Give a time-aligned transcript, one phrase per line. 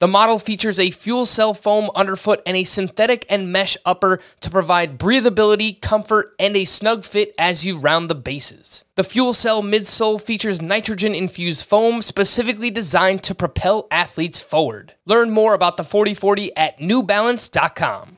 [0.00, 4.48] The model features a fuel cell foam underfoot and a synthetic and mesh upper to
[4.48, 8.86] provide breathability, comfort, and a snug fit as you round the bases.
[8.94, 14.94] The fuel cell midsole features nitrogen infused foam specifically designed to propel athletes forward.
[15.04, 18.16] Learn more about the 4040 at newbalance.com.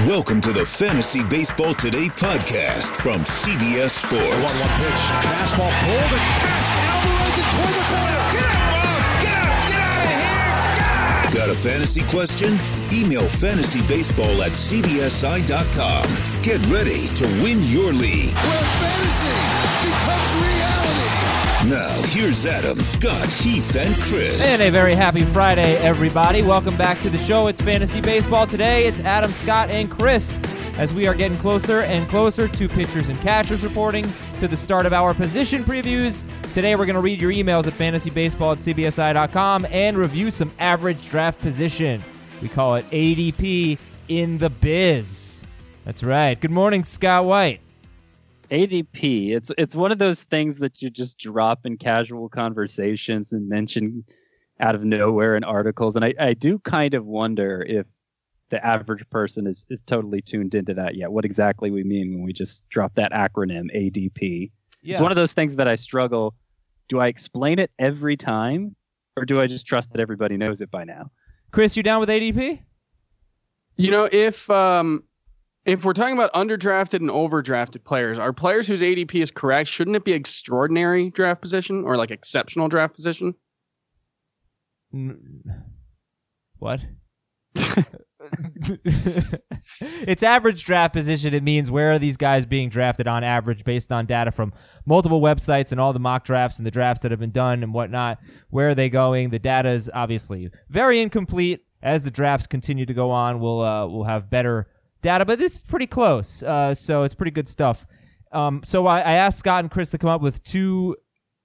[0.00, 4.20] Welcome to the Fantasy Baseball Today podcast from CBS Sports.
[4.20, 5.00] 1 1 pitch.
[5.24, 6.61] Fastball pulled and
[11.52, 12.48] a fantasy question?
[12.90, 16.04] Email fantasybaseball at cbsi.com.
[16.42, 18.32] Get ready to win your league.
[18.32, 19.36] Where fantasy
[19.84, 21.12] becomes reality.
[21.68, 24.40] Now, here's Adam, Scott, Heath, and Chris.
[24.40, 26.42] And a very happy Friday, everybody.
[26.42, 27.48] Welcome back to the show.
[27.48, 28.46] It's Fantasy Baseball.
[28.46, 30.40] Today, it's Adam, Scott, and Chris
[30.78, 34.10] as we are getting closer and closer to pitchers and catchers reporting
[34.42, 36.24] to the start of our position previews.
[36.52, 41.08] Today, we're going to read your emails at fantasybaseball at cbsi.com and review some average
[41.08, 42.02] draft position.
[42.40, 45.44] We call it ADP in the biz.
[45.84, 46.40] That's right.
[46.40, 47.60] Good morning, Scott White.
[48.50, 49.30] ADP.
[49.30, 54.04] It's it's one of those things that you just drop in casual conversations and mention
[54.58, 55.94] out of nowhere in articles.
[55.94, 57.86] And I, I do kind of wonder if
[58.52, 61.10] the average person is, is totally tuned into that yet.
[61.10, 64.50] What exactly we mean when we just drop that acronym ADP.
[64.82, 64.92] Yeah.
[64.92, 66.34] It's one of those things that I struggle.
[66.88, 68.76] Do I explain it every time?
[69.16, 71.10] Or do I just trust that everybody knows it by now?
[71.50, 72.60] Chris, you down with ADP?
[73.76, 75.02] You know, if um
[75.64, 79.96] if we're talking about underdrafted and overdrafted players, are players whose ADP is correct, shouldn't
[79.96, 83.34] it be extraordinary draft position or like exceptional draft position?
[86.58, 86.84] What?
[90.06, 91.34] it's average draft position.
[91.34, 94.52] It means where are these guys being drafted on average based on data from
[94.86, 97.74] multiple websites and all the mock drafts and the drafts that have been done and
[97.74, 98.18] whatnot.
[98.50, 99.30] Where are they going?
[99.30, 101.64] The data is obviously very incomplete.
[101.82, 104.68] As the drafts continue to go on, we'll uh, we'll have better
[105.02, 106.42] data, but this is pretty close.
[106.42, 107.86] Uh, so it's pretty good stuff.
[108.30, 110.96] Um, so I, I, asked Scott and Chris to come up with two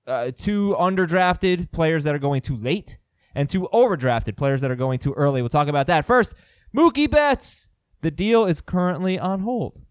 [0.05, 2.97] uh, two underdrafted players that are going too late
[3.35, 5.41] and two overdrafted players that are going too early.
[5.41, 6.33] We'll talk about that first.
[6.75, 7.67] Mookie Betts.
[8.01, 9.81] The deal is currently on hold.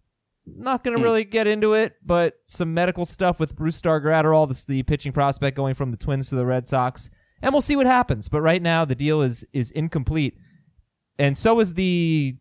[0.47, 1.04] Not going to hmm.
[1.04, 5.56] really get into it, but some medical stuff with Brusdar Graterol, the, the pitching prospect
[5.56, 7.10] going from the Twins to the Red Sox,
[7.42, 8.28] and we'll see what happens.
[8.28, 10.37] But right now, the deal is is incomplete,
[11.19, 12.37] and so is the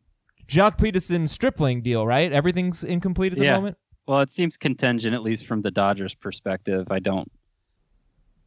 [0.47, 2.05] Joc Pederson Stripling deal.
[2.05, 3.55] Right, everything's incomplete at the yeah.
[3.55, 3.77] moment.
[4.07, 6.91] Well, it seems contingent, at least from the Dodgers' perspective.
[6.91, 7.31] I don't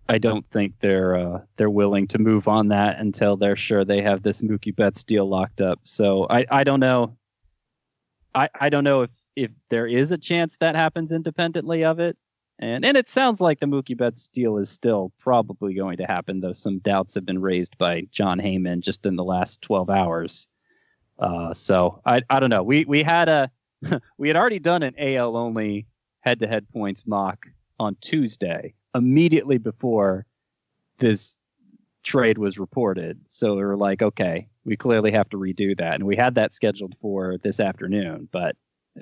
[0.08, 4.00] I don't think they're uh, they're willing to move on that until they're sure they
[4.00, 5.80] have this Mookie Betts deal locked up.
[5.84, 7.16] So I, I don't know.
[8.34, 12.16] I, I don't know if, if there is a chance that happens independently of it.
[12.58, 16.40] And and it sounds like the Mookie Betts deal is still probably going to happen,
[16.40, 20.48] though some doubts have been raised by Jon Heyman just in the last 12 hours.
[21.18, 22.62] Uh, so I I don't know.
[22.62, 23.50] We we had a
[24.18, 25.86] we had already done an AL only
[26.20, 27.46] head to head points mock
[27.78, 30.26] on Tuesday immediately before
[30.98, 31.36] this
[32.02, 33.20] trade was reported.
[33.26, 35.94] So we were like, okay, we clearly have to redo that.
[35.94, 38.56] And we had that scheduled for this afternoon, but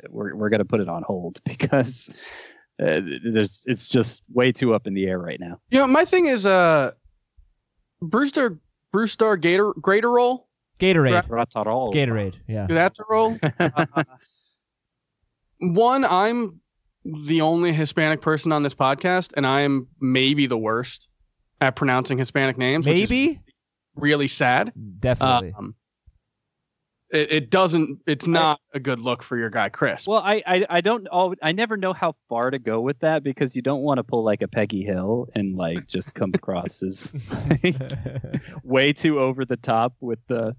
[0.08, 2.16] we're, we're going to put it on hold because
[2.80, 5.58] uh, there's it's just way too up in the air right now.
[5.70, 6.92] You know, my thing is uh
[8.02, 8.58] Brusdar
[8.92, 10.44] Brusdar Gator Graterol
[10.78, 11.26] Gatorade.
[11.26, 11.94] Graterol.
[11.94, 12.66] Gatorade, yeah.
[12.66, 13.38] Graterol.
[13.58, 14.04] uh,
[15.58, 16.60] one, I'm
[17.06, 21.08] the only Hispanic person on this podcast, and I am maybe the worst
[21.60, 22.86] at pronouncing Hispanic names.
[22.86, 23.40] Maybe
[23.94, 24.72] really sad.
[25.00, 25.54] Definitely.
[25.56, 25.74] Um,
[27.10, 28.00] it, it, doesn't.
[28.06, 30.06] It's not I, a good look for your guy, Chris.
[30.06, 31.06] Well, I, I, I don't.
[31.08, 34.04] All, I never know how far to go with that because you don't want to
[34.04, 37.14] pull like a Peggy Hill and like just come across as
[37.62, 37.76] like,
[38.64, 40.56] way too over the top with the,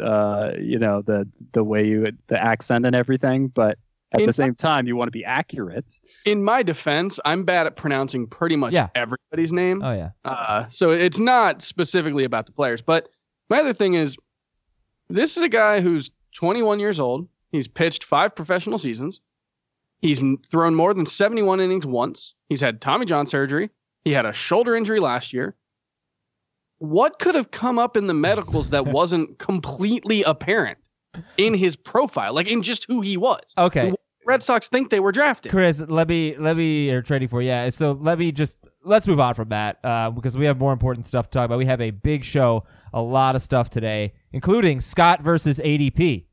[0.00, 3.48] uh, you know, the the way you the accent and everything.
[3.48, 3.78] But
[4.12, 5.98] at in the same time, you want to be accurate.
[6.24, 8.88] In my defense, I'm bad at pronouncing pretty much yeah.
[8.94, 9.82] everybody's name.
[9.82, 10.10] Oh yeah.
[10.24, 13.08] Uh, so it's not specifically about the players, but
[13.50, 14.16] my other thing is,
[15.08, 17.28] this is a guy who's 21 years old.
[17.50, 19.20] He's pitched five professional seasons.
[20.00, 22.34] He's thrown more than 71 innings once.
[22.48, 23.70] He's had Tommy John surgery.
[24.04, 25.54] He had a shoulder injury last year.
[26.78, 30.78] What could have come up in the medicals that wasn't completely apparent
[31.36, 33.42] in his profile, like in just who he was?
[33.58, 33.94] Okay.
[34.26, 35.52] Red Sox think they were drafted.
[35.52, 37.70] Chris, let me let me or trading for yeah.
[37.70, 41.06] So let me just let's move on from that uh, because we have more important
[41.06, 41.58] stuff to talk about.
[41.58, 46.26] We have a big show a lot of stuff today, including Scott versus ADP,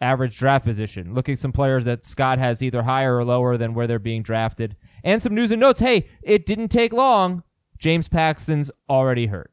[0.00, 1.14] average draft position.
[1.14, 4.22] Looking at some players that Scott has either higher or lower than where they're being
[4.22, 5.80] drafted, and some news and notes.
[5.80, 7.42] Hey, it didn't take long.
[7.78, 9.52] James Paxton's already hurt.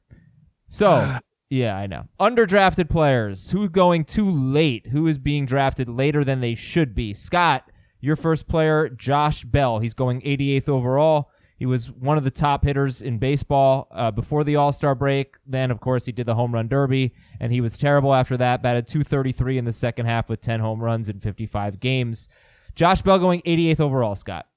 [0.68, 1.18] So,
[1.52, 2.08] yeah, I know.
[2.18, 3.52] Underdrafted players.
[3.52, 4.88] Who's going too late?
[4.88, 7.14] Who is being drafted later than they should be?
[7.14, 7.70] Scott,
[8.00, 9.80] your first player, Josh Bell.
[9.80, 11.30] He's going 88th overall.
[11.58, 15.36] He was one of the top hitters in baseball uh, before the All Star break.
[15.46, 18.64] Then, of course, he did the home run derby, and he was terrible after that.
[18.64, 22.30] Batted 233 in the second half with 10 home runs in 55 games.
[22.76, 24.48] Josh Bell going 88th overall, Scott.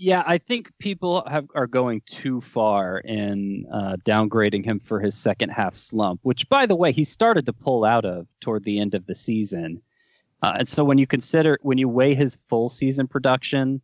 [0.00, 5.16] Yeah, I think people have, are going too far in uh, downgrading him for his
[5.16, 8.78] second half slump, which, by the way, he started to pull out of toward the
[8.78, 9.82] end of the season.
[10.40, 13.80] Uh, and so when you consider, when you weigh his full season production,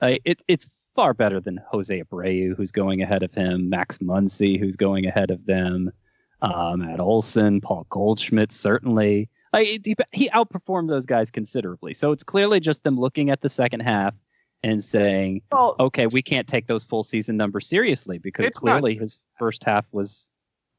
[0.00, 4.58] uh, it, it's far better than Jose Abreu, who's going ahead of him, Max Muncy,
[4.58, 5.92] who's going ahead of them,
[6.40, 9.28] uh, Matt Olson, Paul Goldschmidt, certainly.
[9.54, 11.92] He, he outperformed those guys considerably.
[11.92, 14.14] So it's clearly just them looking at the second half
[14.62, 18.80] and saying, Well, okay, we can't take those full season numbers seriously because It's not-
[18.80, 20.30] clearly his first half was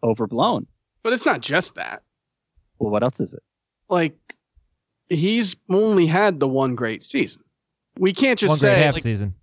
[0.04, 0.68] overblown.
[1.04, 2.02] but it's not just that.
[2.80, 3.44] Well, what else is it?
[3.90, 4.16] Like,
[5.10, 7.44] he's only had the one great season.
[7.98, 9.36] We can't just say one great say, half like, season.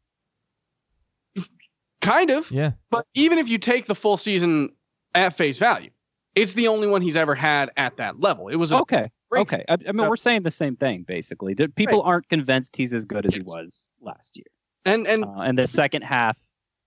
[2.01, 2.73] kind of, Yeah.
[2.91, 4.71] but even if you take the full season
[5.15, 5.91] at face value,
[6.35, 8.49] it's the only one he's ever had at that level.
[8.49, 9.11] It was a Okay.
[9.31, 9.65] Great Okay.
[9.69, 11.55] I, I mean, we're saying the same thing basically.
[11.55, 14.47] The- People aren't convinced he's as good as he was last year.
[14.85, 16.39] and and Uh, and the second half,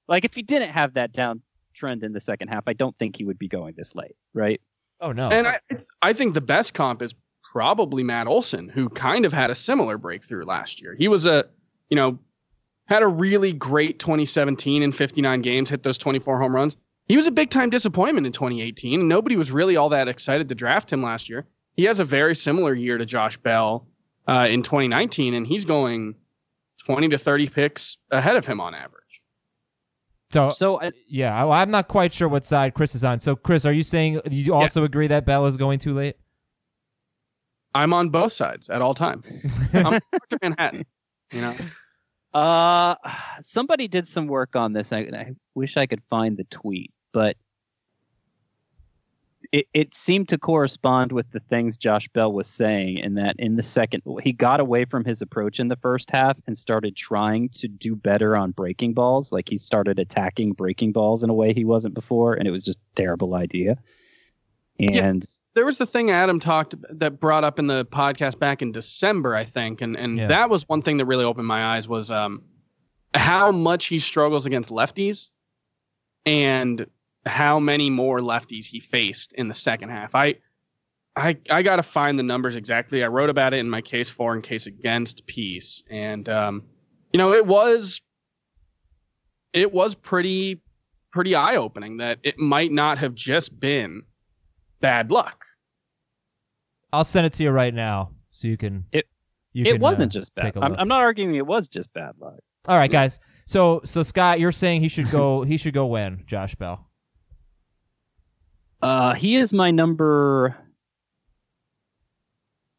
[0.07, 1.42] like if he didn't have that down
[1.74, 4.62] trend in the second half, I don't think he would be going this late, right?
[5.01, 5.30] Oh no.
[5.30, 5.60] And I,
[6.01, 7.16] I think the best comp is
[7.51, 10.96] probably Matt Olson, who kind of had a similar breakthrough last year.
[10.98, 11.46] He was a,
[11.89, 12.18] you know,
[12.86, 16.75] had a really great 2017 in 59 games, hit those 24 home runs.
[17.06, 20.50] He was a big time disappointment in 2018, and nobody was really all that excited
[20.50, 21.46] to draft him last year.
[21.75, 23.88] He has a very similar year to Josh Bell
[24.28, 26.16] uh, in 2019, and he's going
[26.86, 29.24] 20 to 30 picks ahead of him on average.
[30.31, 33.20] so So I, yeah, I, I'm not quite sure what side Chris is on.
[33.20, 36.16] So Chris, are you saying you also agree that Bell is going too late?
[37.75, 39.24] I'm on both sides at all time.
[39.74, 40.38] I'm Dr.
[40.42, 40.86] Manhattan.
[41.31, 41.56] You know,
[42.34, 42.96] Uh,
[43.42, 44.94] somebody did some work on this.
[44.94, 47.36] I, I wish I could find the tweet, but
[49.54, 53.56] it, it seemed to correspond with the things Josh Bell was saying in that in
[53.56, 57.50] the second, he got away from his approach in the first half and started trying
[57.50, 59.32] to do better on breaking balls.
[59.32, 62.66] Like he started attacking breaking balls in a way he wasn't before, and it was
[62.66, 63.78] just a terrible idea.
[64.80, 65.06] Yeah.
[65.06, 65.24] And
[65.54, 69.36] there was the thing Adam talked that brought up in the podcast back in December,
[69.36, 70.28] I think, and and Yeah.
[70.28, 72.42] that was one thing that really opened my eyes was um
[73.14, 75.30] how much he struggles against lefties,
[76.26, 76.88] and
[77.25, 80.16] how many more lefties he faced in the second half.
[80.16, 80.36] I
[81.16, 83.04] I I got to find the numbers exactly.
[83.04, 86.64] I wrote about it in my case for and case against piece, and um,
[87.12, 88.02] you know it was
[89.54, 90.62] it was pretty
[91.12, 94.02] pretty eye opening that it might not have just been
[94.81, 95.46] bad luck.
[96.92, 98.86] I'll send it to you right now so you can.
[98.92, 99.08] It-
[99.56, 100.42] you it can, wasn't uh, just bad.
[100.46, 100.81] take a I'm, look.
[100.81, 102.40] I'm not arguing it was just bad luck.
[102.68, 103.20] All right, guys.
[103.46, 105.44] So so Scott, you're saying he should go.
[105.44, 106.90] he should go when Josh Bell.
[108.84, 110.58] Uh, he is my number.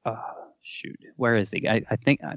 [0.05, 0.17] Uh,
[0.61, 1.67] shoot, where is he?
[1.67, 2.37] I, I think I,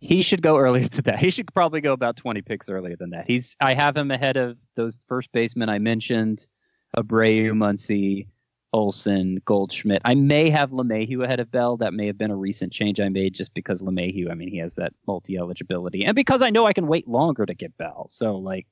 [0.00, 1.20] he should go earlier than that.
[1.20, 3.24] He should probably go about twenty picks earlier than that.
[3.28, 3.56] He's.
[3.60, 6.48] I have him ahead of those first basemen I mentioned,
[6.96, 8.26] Abreu, Muncy,
[8.72, 10.02] Olson, Goldschmidt.
[10.04, 11.76] I may have LeMahieu ahead of Bell.
[11.76, 14.28] That may have been a recent change I made just because LeMahieu.
[14.28, 17.46] I mean, he has that multi eligibility, and because I know I can wait longer
[17.46, 18.08] to get Bell.
[18.10, 18.66] So like,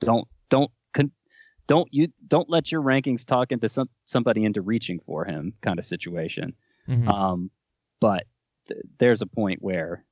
[0.00, 0.70] don't don't
[1.66, 5.78] don't you don't let your rankings talk into some somebody into reaching for him kind
[5.78, 6.54] of situation.
[6.88, 7.08] Mhm.
[7.08, 7.50] Um,
[8.00, 8.26] but
[8.68, 10.04] th- there's a point where,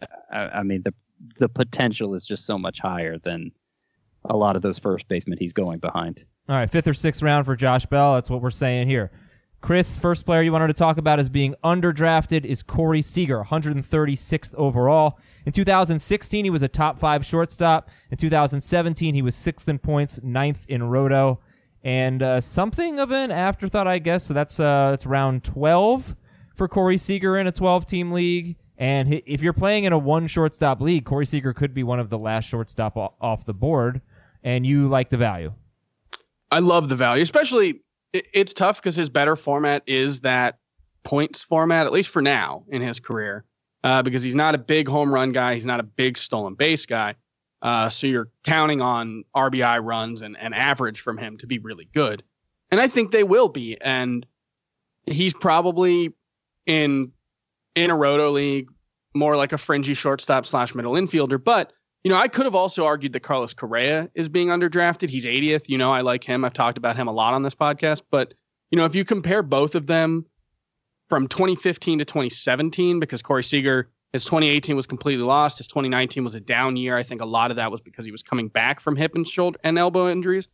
[0.00, 0.94] uh, I, I mean, the
[1.38, 3.52] the potential is just so much higher than
[4.24, 6.24] a lot of those first basemen he's going behind.
[6.48, 8.14] All right, fifth or sixth round for Josh Bell.
[8.14, 9.10] That's what we're saying here.
[9.60, 14.54] Chris, first player you wanted to talk about as being underdrafted is Corey Seager, 136th
[14.54, 15.18] overall.
[15.46, 17.88] In 2016, he was a top five shortstop.
[18.10, 21.40] In 2017, he was sixth in points, ninth in roto,
[21.82, 24.24] and uh, something of an afterthought, I guess.
[24.24, 26.14] So that's uh, round 12
[26.54, 28.56] for Corey Seager in a 12-team league.
[28.76, 32.08] And if you're playing in a one shortstop league, Corey Seager could be one of
[32.08, 34.00] the last shortstop off the board,
[34.42, 35.52] and you like the value.
[36.50, 37.82] I love the value, especially
[38.12, 40.58] it's tough because his better format is that
[41.04, 43.44] points format, at least for now in his career,
[43.84, 45.54] uh, because he's not a big home run guy.
[45.54, 47.14] He's not a big stolen base guy.
[47.62, 51.88] Uh, so you're counting on RBI runs and, and average from him to be really
[51.94, 52.22] good.
[52.70, 53.76] And I think they will be.
[53.80, 54.24] And
[55.06, 56.14] he's probably
[56.66, 57.12] in
[57.74, 58.68] in a roto league
[59.14, 61.42] more like a fringy shortstop slash middle infielder.
[61.42, 61.72] But
[62.04, 65.10] you know, I could have also argued that Carlos Correa is being underdrafted.
[65.10, 65.68] He's 80th.
[65.68, 66.44] You know, I like him.
[66.44, 68.02] I've talked about him a lot on this podcast.
[68.10, 68.32] But
[68.70, 70.24] you know, if you compare both of them
[71.10, 75.58] from 2015 to 2017, because Corey Seager, his 2018 was completely lost.
[75.58, 76.96] His 2019 was a down year.
[76.96, 79.28] I think a lot of that was because he was coming back from hip and
[79.28, 80.48] shoulder and elbow injuries.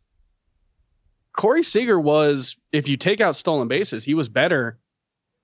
[1.33, 4.79] Corey Seager was, if you take out stolen bases, he was better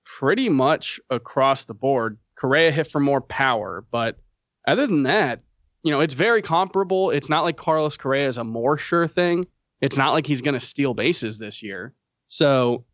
[0.04, 2.18] pretty much across the board.
[2.36, 4.18] Correa hit for more power, but
[4.66, 5.42] other than that,
[5.84, 7.10] you know, it's very comparable.
[7.10, 9.46] It's not like Carlos Correa is a more sure thing.
[9.80, 11.94] It's not like he's going to steal bases this year.
[12.26, 12.84] So,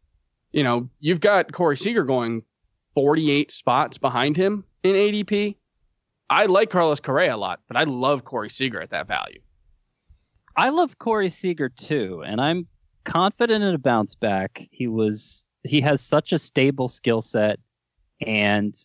[0.52, 2.42] you know, you've got Corey Seager going
[2.94, 5.56] 48 spots behind him in ADP.
[6.28, 9.40] I like Carlos Correa a lot, but I love Corey Seager at that value.
[10.56, 12.66] I love Corey Seager too, and I'm
[13.04, 14.66] confident in a bounce back.
[14.70, 17.58] He was he has such a stable skill set,
[18.20, 18.76] and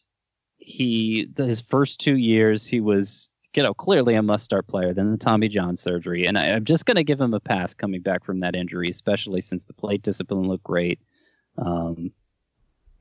[0.57, 4.93] he his first two years he was you know clearly a must start player.
[4.93, 7.73] Then the Tommy John surgery, and I, am just going to give him a pass
[7.73, 10.99] coming back from that injury, especially since the plate discipline looked great,
[11.57, 12.11] um,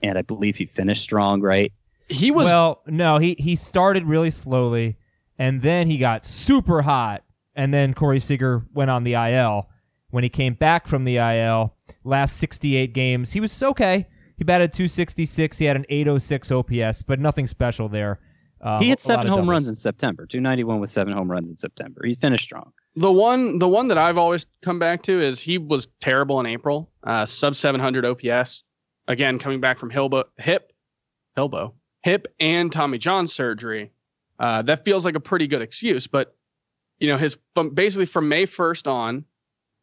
[0.02, 1.40] and I believe he finished strong.
[1.40, 1.73] Right?
[2.08, 4.96] He was well, no, he he started really slowly,
[5.38, 7.23] and then he got super hot,
[7.54, 9.68] and then Corey Seager went on the IL.
[10.11, 14.06] When he came back from the IL, last 68 games, he was okay.
[14.37, 15.58] He batted 266.
[15.58, 18.20] He had an 806 OPS, but nothing special there.
[18.61, 20.26] Uh, he hit seven home runs in September.
[20.26, 22.02] 291 with seven home runs in September.
[22.04, 22.73] He finished strong.
[22.97, 26.47] The one, the one that I've always come back to is he was terrible in
[26.47, 26.91] April.
[27.03, 28.63] Uh, sub 700 OPS.
[29.09, 30.73] Again, coming back from Hilbo, hip,
[31.37, 31.73] Hilbo,
[32.03, 33.91] hip, and Tommy John surgery.
[34.39, 36.37] Uh, that feels like a pretty good excuse, but
[36.99, 37.39] you know his
[37.75, 39.25] basically from May 1st on,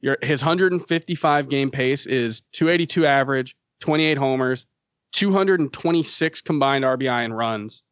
[0.02, 4.66] your his 155 game pace is 282 average, 28 homers,
[5.14, 7.84] 226 combined RBI and runs,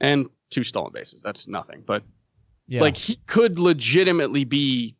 [0.00, 1.22] and two stolen bases.
[1.22, 2.02] That's nothing, but
[2.68, 2.80] yeah.
[2.80, 4.94] like he could legitimately be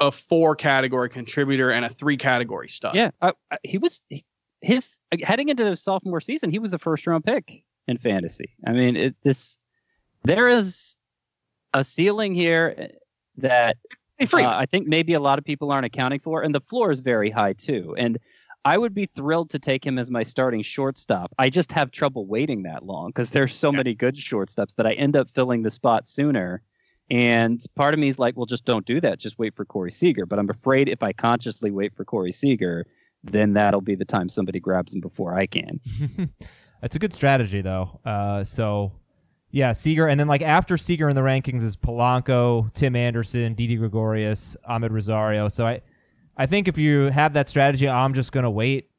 [0.00, 2.94] a four category contributor and a three category stud.
[2.94, 3.32] Yeah, uh,
[3.62, 4.02] he was
[4.60, 6.50] his heading into the sophomore season.
[6.50, 8.56] He was a first round pick in fantasy.
[8.66, 9.58] I mean, it, this
[10.24, 10.96] there is
[11.72, 12.90] a ceiling here
[13.36, 13.76] that
[14.20, 17.00] uh, I think maybe a lot of people aren't accounting for, and the floor is
[17.00, 17.94] very high too.
[17.98, 18.18] And
[18.64, 21.34] I would be thrilled to take him as my starting shortstop.
[21.38, 23.78] I just have trouble waiting that long because there's so yeah.
[23.78, 26.62] many good shortstops that I end up filling the spot sooner.
[27.10, 29.18] And part of me is like, well, just don't do that.
[29.18, 30.26] Just wait for Corey Seager.
[30.26, 32.86] But I'm afraid if I consciously wait for Corey Seager,
[33.22, 35.80] then that'll be the time somebody grabs him before I can.
[36.80, 38.00] That's a good strategy, though.
[38.04, 38.92] Uh, so
[39.54, 43.76] yeah, Seager, and then like after Seager in the rankings is Polanco, Tim Anderson, Didi
[43.76, 45.48] Gregorius, Amed Rosario.
[45.48, 45.80] So I,
[46.36, 48.90] I think if you have that strategy, I'm just gonna wait.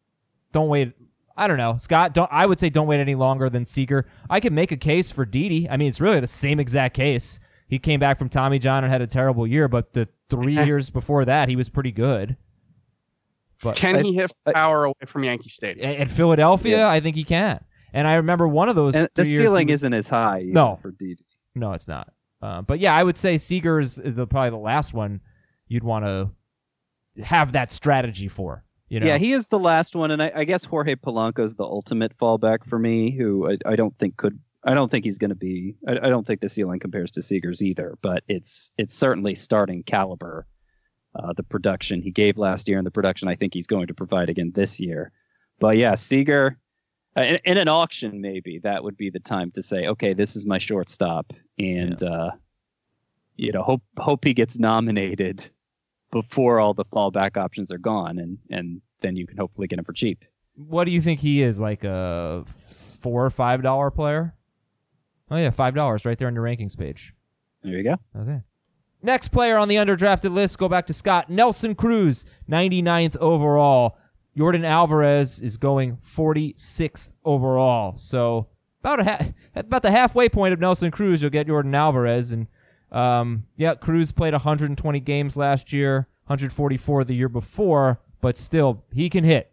[0.53, 0.93] Don't wait.
[1.35, 2.13] I don't know, Scott.
[2.13, 2.31] Don't.
[2.31, 4.07] I would say don't wait any longer than Seager.
[4.29, 5.69] I can make a case for Didi.
[5.69, 7.41] I mean, it's really the same exact case.
[7.67, 10.89] He came back from Tommy John and had a terrible year, but the three years
[10.89, 12.37] before that, he was pretty good.
[13.63, 16.01] But can he hit power away from Yankee Stadium?
[16.01, 16.89] At Philadelphia, yeah.
[16.89, 17.63] I think he can.
[17.93, 18.93] And I remember one of those.
[18.93, 20.43] And the ceiling was, isn't as high.
[20.45, 21.23] No, for Didi.
[21.55, 22.11] No, it's not.
[22.41, 25.21] Uh, but yeah, I would say Seager's the probably the last one
[25.67, 28.63] you'd want to have that strategy for.
[28.89, 29.07] You know?
[29.07, 32.15] Yeah, he is the last one, and I, I guess Jorge Polanco is the ultimate
[32.17, 33.09] fallback for me.
[33.11, 34.37] Who I, I don't think could.
[34.65, 35.75] I don't think he's going to be.
[35.87, 37.97] I, I, don't think the ceiling compares to Seager's either.
[38.01, 40.47] But it's it's certainly starting caliber.
[41.15, 43.93] Uh, the production he gave last year and the production I think he's going to
[43.93, 45.13] provide again this year.
[45.59, 46.57] But yeah, Seager
[47.17, 50.35] uh, in, in, an auction maybe that would be the time to say okay this
[50.35, 52.09] is my shortstop and yeah.
[52.09, 52.31] uh,
[53.37, 55.49] you know hope hope he gets nominated
[56.11, 59.85] before all the fallback options are gone and and then you can hopefully get him
[59.85, 62.43] for cheap what do you think he is like a
[63.01, 64.33] four or five dollar player
[65.31, 67.13] oh yeah five dollars right there on your rankings page
[67.63, 68.41] there you go okay
[69.05, 71.29] Next player on the underdrafted list, go back to Scott.
[71.29, 73.99] Nelson Cruz, 99th overall.
[74.35, 77.93] Yordan Alvarez is going 46th overall.
[77.99, 78.47] So
[78.81, 82.31] about a ha- about the halfway point of Nelson Cruz, you'll get Yordan Alvarez.
[82.31, 82.47] And
[82.91, 89.07] um, yeah, Cruz played 120 games last year, 144 the year before, but still he
[89.07, 89.51] can hit.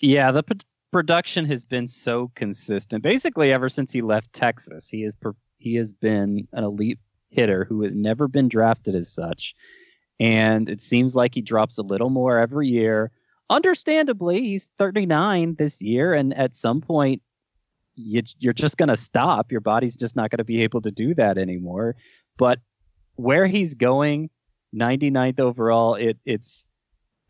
[0.00, 0.42] Yeah, the
[0.90, 3.02] production has been so consistent.
[3.02, 6.98] Basically, ever since he left Texas, he per- he has been an elite
[7.30, 9.54] hitter who has never been drafted as such.
[10.18, 13.10] And it seems like he drops a little more every year
[13.50, 17.20] understandably, he's 39 this year, and at some point,
[17.96, 19.52] you, you're just going to stop.
[19.52, 21.96] Your body's just not going to be able to do that anymore.
[22.38, 22.60] But
[23.16, 24.30] where he's going,
[24.74, 26.66] 99th overall, it it's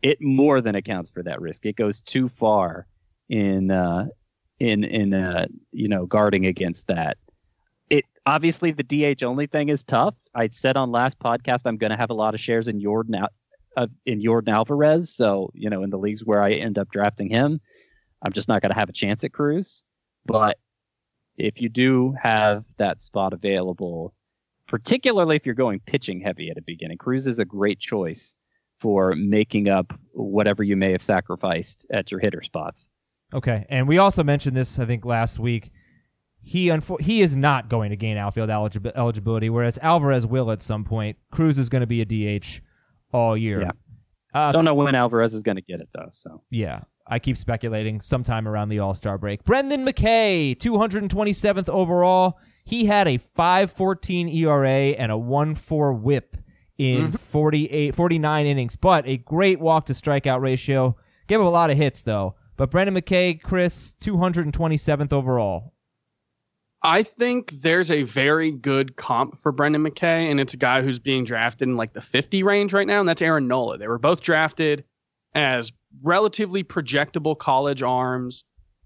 [0.01, 1.65] it more than accounts for that risk.
[1.65, 2.87] It goes too far
[3.31, 4.07] in uh,
[4.59, 7.17] in in uh, you know guarding against that.
[7.89, 10.15] It obviously the DH only thing is tough.
[10.35, 13.25] I said on last podcast I'm going to have a lot of shares in Yordan
[13.77, 15.09] uh, in Yordan Alvarez.
[15.09, 17.59] So you know in the leagues where I end up drafting him,
[18.21, 19.85] I'm just not going to have a chance at Cruz.
[20.25, 20.59] But
[21.37, 24.13] if you do have that spot available,
[24.67, 28.35] particularly if you're going pitching heavy at a beginning, Cruz is a great choice
[28.79, 32.89] for making up whatever you may have sacrificed at your hitter spots.
[33.33, 35.71] Okay, and we also mentioned this I think last week.
[36.43, 40.61] He unfo- he is not going to gain outfield eligi- eligibility, whereas Alvarez will at
[40.63, 41.17] some point.
[41.31, 42.05] Cruz is going to be a
[42.39, 42.61] DH
[43.13, 43.61] all year.
[43.61, 43.71] Yeah.
[44.33, 46.09] Uh, Don't know when Alvarez is going to get it though.
[46.11, 49.43] So Yeah, I keep speculating sometime around the All Star break.
[49.43, 52.39] Brendan McKay, 227th overall.
[52.63, 56.37] He had a 5.14 ERA and a 1.4 WHIP
[56.77, 60.95] in 48, 49 innings, but a great walk to strikeout ratio.
[61.27, 62.35] Gave him a lot of hits though.
[62.61, 65.73] But Brendan McKay, Chris, 227th overall.
[66.83, 70.99] I think there's a very good comp for Brendan McKay, and it's a guy who's
[70.99, 73.79] being drafted in like the 50 range right now, and that's Aaron Nola.
[73.79, 74.83] They were both drafted
[75.33, 75.71] as
[76.03, 78.43] relatively projectable college arms.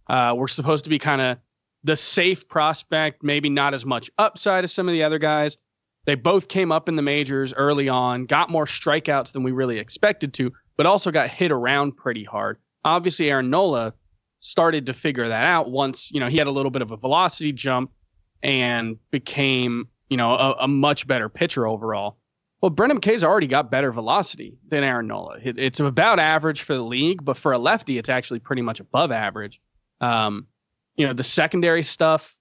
[0.08, 1.38] Uh, we're supposed to be kind of
[1.84, 5.58] the safe prospect, maybe not as much upside as some of the other guys.
[6.05, 9.79] They both came up in the majors early on, got more strikeouts than we really
[9.79, 12.58] expected to, but also got hit around pretty hard.
[12.86, 13.94] Obviously, Aaron Nola
[14.39, 16.98] started to figure that out once you know he had a little bit of a
[16.98, 17.92] velocity jump
[18.44, 22.18] and became you know a, a much better pitcher overall.
[22.62, 25.38] Well, Brendan McKay's already got better velocity than Aaron Nola.
[25.44, 28.80] It, it's about average for the league, but for a lefty, it's actually pretty much
[28.80, 29.62] above average.
[30.01, 30.48] Um,
[30.96, 32.36] you know, the secondary stuff,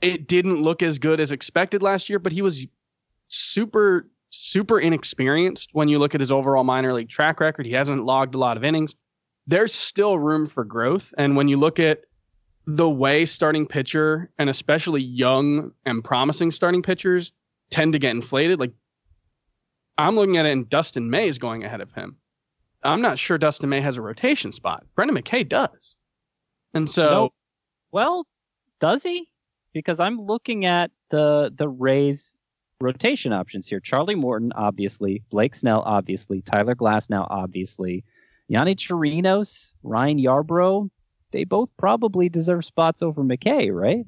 [0.00, 2.66] it didn't look as good as expected last year, but he was
[3.28, 7.66] super, super inexperienced when you look at his overall minor league track record.
[7.66, 8.94] He hasn't logged a lot of innings.
[9.46, 11.12] There's still room for growth.
[11.18, 12.02] And when you look at
[12.66, 17.32] the way starting pitcher and especially young and promising starting pitchers
[17.70, 18.72] tend to get inflated, like
[19.98, 22.16] I'm looking at it and Dustin May is going ahead of him.
[22.82, 24.84] I'm not sure Dustin May has a rotation spot.
[24.94, 25.96] Brendan McKay does.
[26.72, 27.34] And so Nope.
[27.92, 28.26] Well,
[28.78, 29.28] does he?
[29.72, 32.38] Because I'm looking at the the Rays
[32.80, 33.80] rotation options here.
[33.80, 35.22] Charlie Morton, obviously.
[35.30, 36.40] Blake Snell, obviously.
[36.42, 38.04] Tyler Glasnow, obviously.
[38.50, 40.90] Yonny Chirinos, Ryan Yarbrough.
[41.32, 44.04] They both probably deserve spots over McKay, right?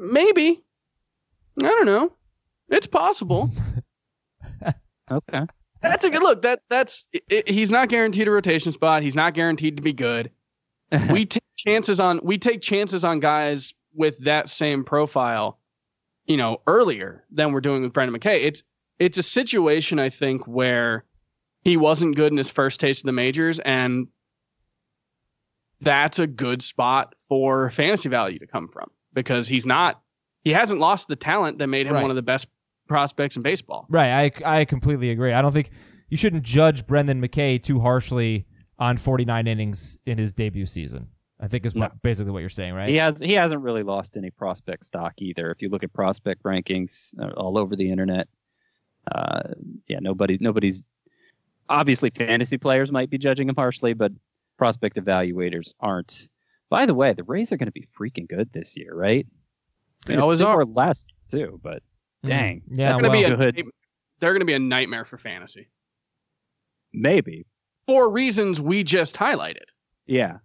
[0.00, 0.62] maybe.
[1.62, 2.12] I don't know.
[2.68, 3.50] It's possible.
[5.12, 5.44] Okay.
[5.82, 6.42] That's a good look.
[6.42, 9.02] That that's i i he's not guaranteed a rotation spot.
[9.02, 10.30] He's not guaranteed to be good.
[11.10, 15.58] we take chances on we take chances on guys with that same profile,
[16.30, 18.44] you know, earlier than we're doing with Brendan McKay.
[18.44, 18.62] It's
[19.00, 21.04] it's a situation I think where
[21.62, 24.06] he wasn't good in his first taste of the majors, and
[25.80, 30.00] that's a good spot for fantasy value to come from because he's not
[30.44, 32.02] he hasn't lost the talent that made him Right.
[32.02, 32.46] one of the best
[32.86, 33.86] prospects in baseball.
[33.88, 35.32] Right, I I completely agree.
[35.32, 35.70] I don't think
[36.10, 38.46] you shouldn't judge Brendan McKay too harshly
[38.78, 41.08] on 49 innings in his debut season.
[41.42, 42.88] I think is what, basically what you're saying, right?
[42.88, 45.50] He has he hasn't really lost any prospect stock either.
[45.50, 48.28] If you look at prospect rankings uh, all over the internet,
[49.10, 49.54] uh,
[49.88, 50.82] yeah, nobody nobody's
[51.68, 54.12] obviously fantasy players might be judging him harshly, but
[54.58, 56.28] prospect evaluators aren't.
[56.68, 59.26] By the way, the Rays are going to be freaking good this year, right?
[60.06, 60.56] They always are.
[60.56, 61.82] were last too, but
[62.24, 62.28] Mhm.
[62.28, 63.62] dang, Yeah, It's well, gonna be a,
[64.18, 65.68] they're going to be a nightmare for fantasy
[66.92, 67.46] maybe,
[67.86, 69.64] for reasons we just highlighted.
[70.06, 70.38] yeah.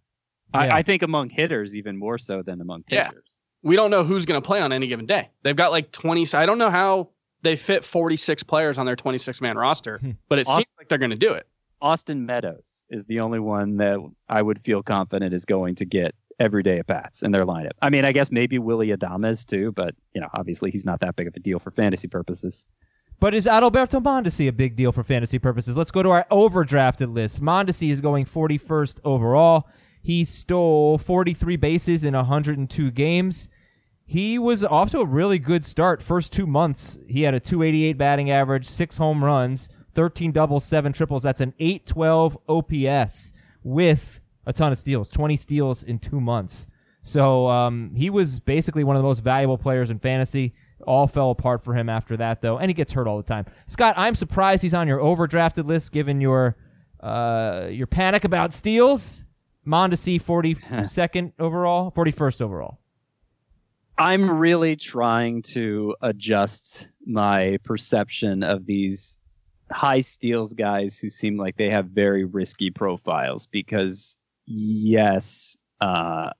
[0.63, 0.73] Yeah.
[0.75, 2.97] I, I think among hitters even more so than among pitchers.
[2.97, 3.09] Yeah.
[3.09, 3.41] pitchers.
[3.63, 5.29] We don't know who's going to play on any given day.
[5.43, 6.25] They've got like 20.
[6.33, 7.09] I don't know how
[7.41, 10.11] they fit 46 players on their 26 man roster, Hmm.
[10.29, 10.57] but it Awesome.
[10.63, 11.47] seems like they're going to do it.
[11.81, 16.15] Austin Meadows is the only one that I would feel confident is going to get
[16.39, 17.71] everyday at bats in their lineup.
[17.81, 21.15] I mean, I guess maybe Willie Adames too, but you know, obviously he's not that
[21.15, 22.65] big of a deal for fantasy purposes.
[23.19, 25.77] But is Adalberto Mondesi a big deal for fantasy purposes?
[25.77, 27.41] Let's go to our overdrafted list.
[27.41, 29.67] Mondesi is going 41st overall.
[30.05, 33.49] He stole 43 bases in 102 games.
[34.05, 36.03] He was off to a really good start.
[36.03, 40.93] First two months, he had a 288 batting average, six home runs, 13 doubles, seven
[40.93, 41.23] triples.
[41.23, 46.67] That's an 812 OPS with a ton of steals, 20 steals in two months.
[47.01, 50.53] So um, he was basically one of the most valuable players in fantasy.
[50.85, 53.47] All fell apart for him after that, though, and he gets hurt all the time.
[53.65, 56.57] Scott, I'm surprised he's on your overdrafted list, given your
[56.99, 59.24] uh, your panic about steals.
[59.65, 62.79] Mondesi, 42nd overall, 41st overall.
[63.97, 69.17] I'm really trying to adjust my perception of these
[69.71, 76.31] high steals guys who seem like they have very risky profiles because yes, uh,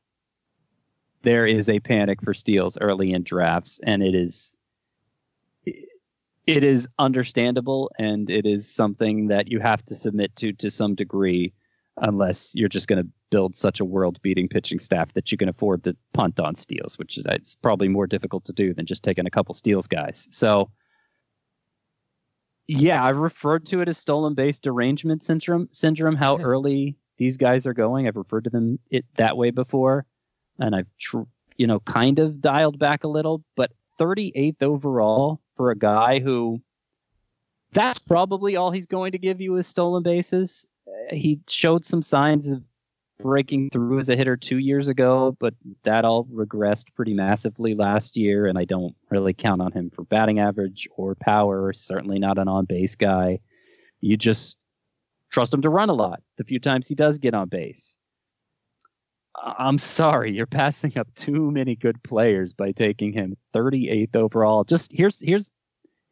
[1.21, 4.55] there is a panic for steals early in drafts, and it is
[5.65, 10.93] it is understandable and it is something that you have to submit to to some
[10.93, 11.51] degree
[11.97, 15.83] unless you're just going to build such a world-beating pitching staff that you can afford
[15.83, 19.29] to punt on steals which it's probably more difficult to do than just taking a
[19.29, 20.27] couple steals guys.
[20.31, 20.69] So
[22.67, 27.65] yeah i've referred to it as stolen base derangement syndrome syndrome how early these guys
[27.65, 28.07] are going.
[28.07, 30.05] I've referred to them it that way before
[30.59, 31.21] and i've tr-
[31.57, 36.61] you know kind of dialed back a little but 38th overall for a guy who
[37.75, 40.65] that's probably all he's going to give you is stolen bases.
[41.11, 42.63] He showed some signs of
[43.19, 48.17] breaking through as a hitter two years ago, but that all regressed pretty massively last
[48.17, 52.37] year, and I don't really count on him for batting average or power, certainly not
[52.37, 53.39] an on base guy.
[54.01, 54.57] You just
[55.31, 57.97] trust him to run a lot the few times he does get on base.
[59.41, 64.63] I'm sorry, you're passing up too many good players by taking him 38th overall.
[64.63, 65.51] Just here's here's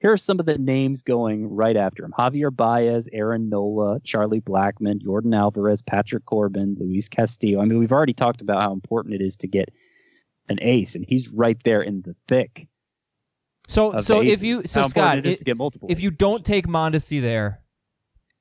[0.03, 4.41] here are some of the names going right after him: Javier Baez, Aaron Nola, Charlie
[4.41, 7.61] Blackmon, Yordan Alvarez, Patrick Corbin, Luis Castillo.
[7.61, 9.69] I mean, we've already talked about how important it is to get
[10.49, 12.67] an ace, and he's right there in the thick.
[13.69, 16.11] So so if you so How Scott, it is i- to get multiple if you
[16.11, 17.61] don't take Mondesi there,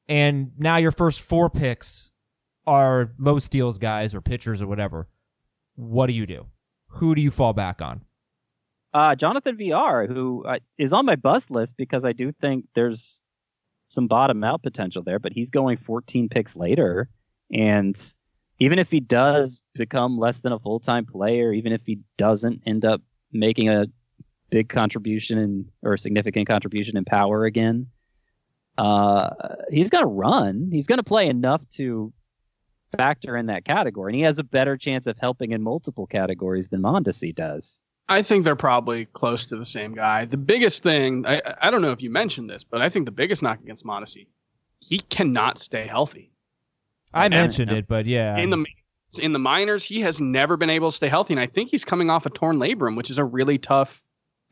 [0.08, 2.10] and now your first four picks
[2.66, 5.08] are low steals guys or pitchers or whatever,
[5.76, 6.46] what do you do?
[6.96, 8.02] Who do you fall back on?
[8.94, 13.22] Uh, Jonathan Villar, who uh, is on my bust list because I do think there's
[13.88, 17.08] some bottom out potential there, but he's going 14 picks later.
[17.52, 17.96] And
[18.58, 22.62] even if he does become less than a full time player, even if he doesn't
[22.66, 23.00] end up
[23.32, 23.86] making a
[24.50, 27.86] big contribution in, or significant contribution in power again,
[28.78, 29.30] uh,
[29.70, 30.68] he's going to run.
[30.70, 32.12] He's going to play enough to
[32.96, 34.12] factor in that category.
[34.12, 37.80] And he has a better chance of helping in multiple categories than Mondesi does.
[38.12, 40.24] I think they're probably close to the same guy.
[40.24, 43.12] The biggest thing, I, I don't know if you mentioned this, but I think the
[43.12, 44.26] biggest knock against Mondesi,
[44.80, 46.30] he cannot stay healthy.
[47.14, 47.28] I Yeah.
[47.30, 48.64] mentioned it, but yeah, in the
[49.20, 51.84] in the minors, he has never been able to stay healthy, and I think he's
[51.84, 54.02] coming off a torn labrum, which is a really tough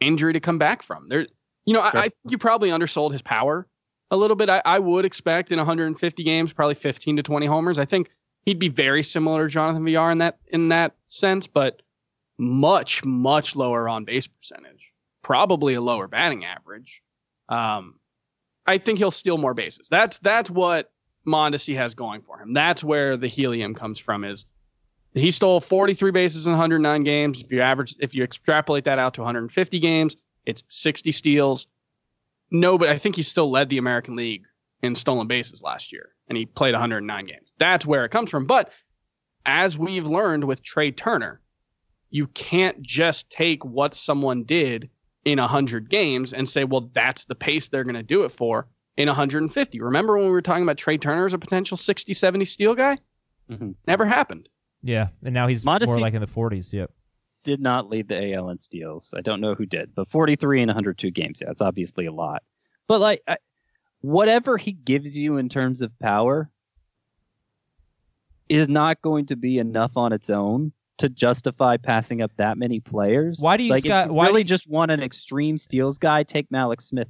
[0.00, 1.08] injury to come back from.
[1.08, 1.26] There,
[1.64, 2.00] you know, Sure.
[2.00, 3.66] I, I think you probably undersold his power
[4.10, 4.50] a little bit.
[4.50, 7.78] I, I would expect in 150 games, probably 15 to 20 homers.
[7.78, 8.10] I think
[8.44, 11.80] he'd be very similar to Jonathan Villar in that in that sense, but
[12.40, 17.02] much much lower on base percentage, probably a lower batting average.
[17.48, 17.96] Um,
[18.66, 19.88] I think he'll steal more bases.
[19.88, 20.90] That's that's what
[21.26, 22.54] Mondesi has going for him.
[22.54, 24.24] That's where the helium comes from.
[24.24, 24.46] Is
[25.12, 27.42] he stole 43 bases in 109 games?
[27.42, 31.66] If you average, if you extrapolate that out to 150 games, it's 60 steals.
[32.50, 34.44] No, but I think he still led the American League
[34.82, 37.54] in stolen bases last year, and he played 109 games.
[37.58, 38.46] That's where it comes from.
[38.46, 38.72] But
[39.44, 41.40] as we've learned with Trea Turner,
[42.10, 44.90] you can't just take what someone did
[45.24, 48.66] in 100 games and say, well, that's the pace they're going to do it for
[48.96, 49.80] in 150.
[49.80, 52.98] Remember when we were talking about Trea Turner as a potential 60, 70 steal guy?
[53.50, 53.74] Mhm.
[53.86, 54.48] Never happened.
[54.82, 56.72] yeah, and now he's Mondesi- more like in the 40s.
[56.72, 56.90] Yep.
[57.42, 59.14] did not lead the AL in steals.
[59.16, 61.40] I don't know who did, but 43 in 102 games.
[61.42, 62.42] Yeah, it's obviously a lot.
[62.86, 63.36] But like, I,
[64.02, 66.50] whatever he gives you in terms of power
[68.48, 72.80] is not going to be enough on its own to justify passing up that many
[72.80, 73.38] players.
[73.40, 75.58] Why do you, like, Scott- If you why do really you- just want an extreme
[75.58, 77.08] steals guy, take Mallex Smith.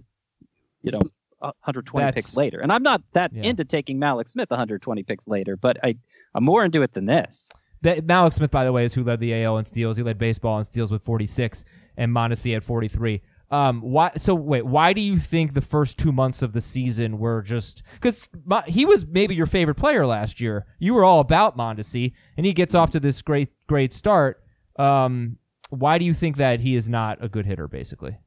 [0.83, 1.03] You know.
[1.42, 3.44] 120 That's- picks later, and I'm not that Yeah.
[3.44, 5.96] into taking Mallex Smith 120 picks later, but I
[6.35, 7.48] I'm more into it than this.
[7.81, 9.96] That, Mallex Smith, by the way, is who led the AL in steals.
[9.96, 11.64] He led baseball in steals with 46,
[11.96, 13.22] and Mondesi had 43.
[13.50, 14.12] Um, why?
[14.16, 17.82] So wait, why do you think the first two months of the season were just
[17.94, 18.28] because
[18.66, 20.66] he was maybe your favorite player last year?
[20.78, 24.42] You were all about Mondesi, and he gets off to this great great start.
[24.78, 25.38] Um,
[25.70, 27.66] why do you think that he is not a good hitter?
[27.66, 28.18] Basically,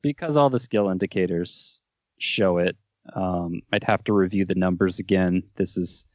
[0.00, 1.82] because all the skill indicators
[2.18, 2.76] show it.
[3.16, 5.42] Um, I'd have to review the numbers again.
[5.56, 6.06] This is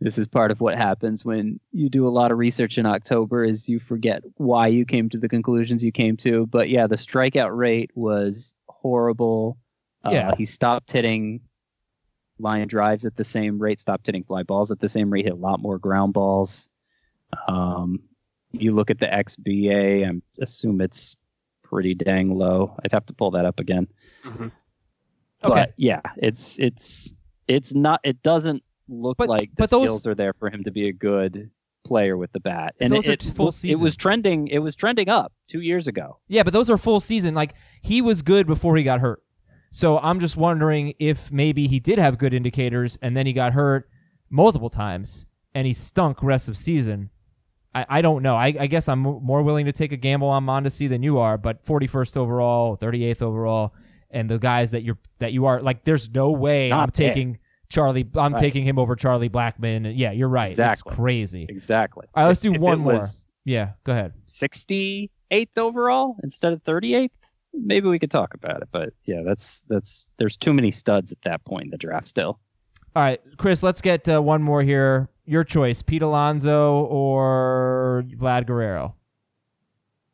[0.00, 3.44] this is part of what happens when you do a lot of research in October
[3.44, 6.46] is you forget why you came to the conclusions you came to.
[6.46, 9.58] But yeah, the strikeout rate was horrible.
[10.04, 10.34] Uh, Yeah.
[10.36, 11.40] he stopped hitting
[12.38, 15.32] line drives at the same rate, stopped hitting fly balls at the same rate, hit
[15.32, 16.68] a lot more ground balls.
[17.48, 18.00] Um,
[18.52, 21.16] you look at the XBA, I assume it's
[21.64, 22.76] pretty dang low.
[22.84, 23.88] I'd have to pull that up again.
[24.24, 24.52] Mhm.
[25.42, 27.12] But yeah, it's it's
[27.48, 28.00] it's not.
[28.04, 30.88] It doesn't look But- like the but those- skills are there for him to be
[30.88, 31.50] a good
[31.84, 32.74] player with the bat.
[32.80, 34.48] And it, it, it was trending.
[34.48, 36.18] It was trending up two years ago.
[36.28, 37.34] yeah, but those are full season.
[37.34, 39.22] Like he was good before he got hurt.
[39.70, 43.52] So I'm just wondering if maybe he did have good indicators and then he got
[43.52, 43.88] hurt
[44.30, 47.10] multiple times and he stunk rest of season.
[47.74, 48.34] I, I don't know.
[48.34, 51.36] I, I guess I'm more willing to take a gamble on Mondesi than you are,
[51.38, 53.74] but 41st overall, 38th overall,
[54.10, 57.08] and the guys that you're that you are like, there's no way Not I'm there.
[57.08, 57.38] taking
[57.70, 58.06] Charlie.
[58.16, 58.40] I'm Right.
[58.40, 59.92] taking him over Charlie Blackmon.
[59.96, 60.48] Yeah, you're right.
[60.50, 60.90] Exactly.
[60.90, 61.46] It's crazy.
[61.48, 62.06] Exactly.
[62.14, 63.06] All right, let's do if one it more.
[63.44, 64.12] Yeah, go ahead.
[64.26, 67.10] 68th overall instead of 38th,
[67.54, 68.68] maybe we could talk about it.
[68.72, 72.38] But yeah, that's that's there's too many studs at that point in the draft still.
[72.96, 75.08] All right, Chris, let's get uh, one more here.
[75.26, 78.94] Your choice, Pete Alonso or Vlad Guerrero?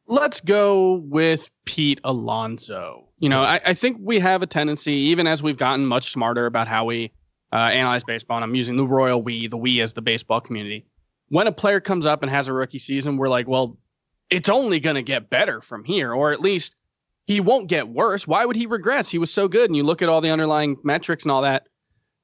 [0.06, 3.04] Let's go with Pete Alonso.
[3.20, 6.46] You know, I, I think we have a tendency, even as we've gotten much smarter
[6.46, 7.10] about how we
[7.54, 10.84] uh, analyze baseball, and I'm using the royal we, the we as the baseball community.
[11.28, 13.78] When a player comes up and has a rookie season, we're like, well,
[14.28, 16.74] it's only going to get better from here, or at least
[17.26, 18.26] he won't get worse.
[18.26, 19.08] Why would he regress?
[19.08, 19.70] He was so good.
[19.70, 21.68] And you look at all the underlying metrics and all that.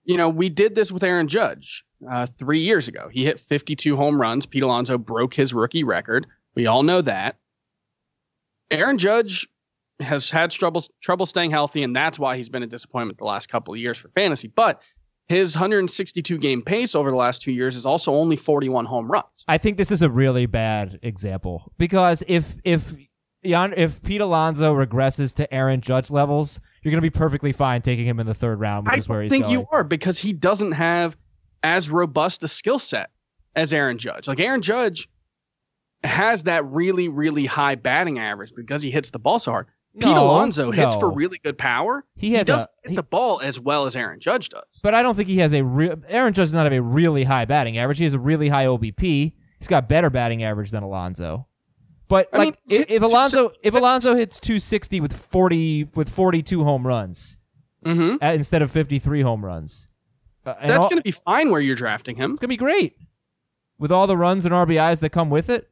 [0.04, 3.08] You know, we did this with Aaron Judge uh, three years ago.
[3.10, 4.46] He hit 52 home runs.
[4.46, 6.26] Pete Alonso broke his rookie record.
[6.54, 7.36] We all know that.
[8.70, 9.48] Aaron Judge
[10.00, 13.48] has had trouble trouble staying healthy, and that's why he's been a disappointment the last
[13.48, 14.48] couple of years for fantasy.
[14.48, 14.82] But
[15.30, 19.44] his 162 game pace over the last two years is also only 41 home runs.
[19.46, 22.94] I think this is a really bad example because if if
[23.44, 28.06] if Pete Alonso regresses to Aaron Judge levels, you're going to be perfectly fine taking
[28.06, 29.60] him in the third round, which I is where he's think going.
[29.60, 31.16] you are because he doesn't have
[31.62, 33.10] as robust a skill set
[33.54, 34.26] as Aaron Judge.
[34.26, 35.08] Like Aaron Judge
[36.02, 39.68] has that really, really high batting average because he hits the ball so hard.
[39.94, 42.04] Pete No, Alonso hits for really good power.
[42.14, 44.62] He has does a- hit he- the ball as well as Aaron Judge does.
[44.82, 45.96] But I don't think he has a real.
[46.08, 47.98] Aaron Judge does not have a really high batting average.
[47.98, 49.32] He has a really high OBP.
[49.58, 51.46] He's got better batting average than Alonso.
[52.08, 56.64] But I like, mean, if, if Alonso if Alonso hits 260 with 40 with 42
[56.64, 57.36] home runs
[57.84, 58.22] Mm-hmm.
[58.22, 59.88] uh, instead of 53 home runs,
[60.44, 62.30] uh, That's going to be fine where you're drafting him.
[62.32, 62.94] it's gonna be great
[63.78, 65.70] with all the runs and RBIs that come with it.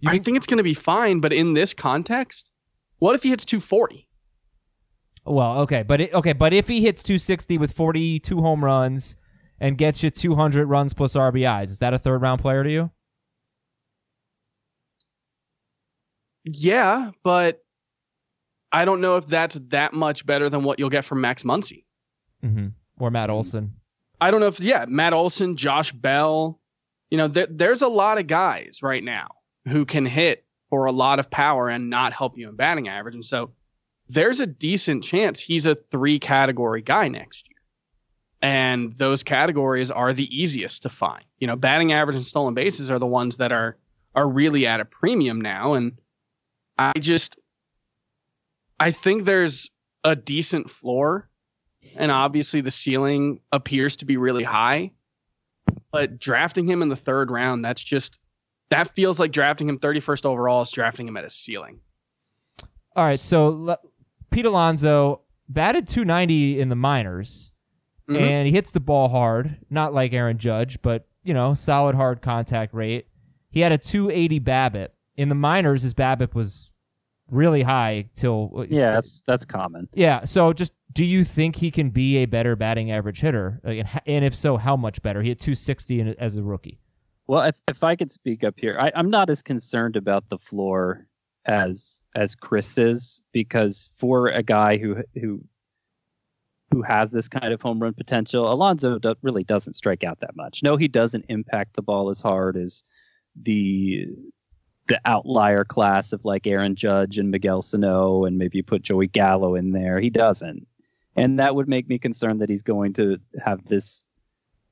[0.00, 2.52] You I think- think it's going to be fine, but in this context,
[2.98, 4.08] what if he hits 240?
[5.24, 9.16] Well, okay, but it, okay, but if he hits 260 with 42 home runs
[9.60, 12.90] and gets you 200 runs plus RBIs, is that a third round player to you?
[16.44, 17.62] Yeah, but
[18.72, 21.84] I don't know if that's that much better than what you'll get from Max Muncy.
[22.42, 22.68] Mm-hmm.
[22.98, 23.74] Or Matt Olson?
[24.20, 26.58] I don't know if yeah, Matt Olson, Josh Bell,
[27.10, 29.28] you know, there, there's a lot of guys right now
[29.68, 33.14] who can hit for a lot of power and not help you in batting average,
[33.14, 33.50] and so
[34.08, 37.58] there's a decent chance he's a three category guy next year.
[38.40, 41.24] And those categories are the easiest to find.
[41.40, 43.76] You know, batting average and stolen bases are the ones that are
[44.14, 45.74] are really at a premium now.
[45.74, 45.98] And
[46.78, 47.38] I just
[48.80, 49.70] I think there's
[50.04, 51.28] a decent floor
[51.96, 54.92] and obviously the ceiling appears to be really high.
[55.90, 58.20] But drafting him in the third round, that's just
[58.70, 61.80] that feels like drafting him 31st overall is drafting him at a ceiling.
[62.96, 63.78] All right, so le-
[64.30, 67.52] Pete Alonso batted 290 in the minors,
[68.08, 68.20] Mhm.
[68.20, 72.22] and he hits the ball hard, not like Aaron Judge, but you know, solid hard
[72.22, 73.06] contact rate.
[73.50, 75.82] He had a 280 BABIP in the minors.
[75.82, 76.70] His BABIP was
[77.30, 79.88] really high till Yeah, that's that's common.
[79.92, 80.24] yeah.
[80.24, 83.60] So just do you think he can be a better batting average hitter?
[83.62, 85.20] And, and if so, how much better?
[85.22, 86.80] He had 260 in, as a rookie.
[87.28, 90.38] Well, if, if I could speak up here, I, I'm not as concerned about the
[90.38, 91.06] floor
[91.44, 95.42] as as Chris is because for a guy who who
[96.70, 100.36] who has this kind of home run potential, Alonso do, really doesn't strike out that
[100.36, 100.62] much.
[100.62, 102.82] No, he doesn't impact the ball as hard as
[103.36, 104.06] the
[104.86, 109.06] the outlier class of like Aaron Judge and Miguel Sano, and maybe you put Joey
[109.06, 110.00] Gallo in there.
[110.00, 110.66] He doesn't,
[111.14, 114.06] and that would make me concerned that he's going to have this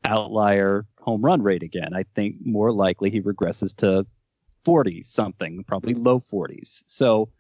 [0.05, 1.95] outlier home run rate again.
[1.95, 4.07] I think more likely he regresses to
[4.65, 6.83] 40 something, probably low 40s.
[6.87, 7.31] So,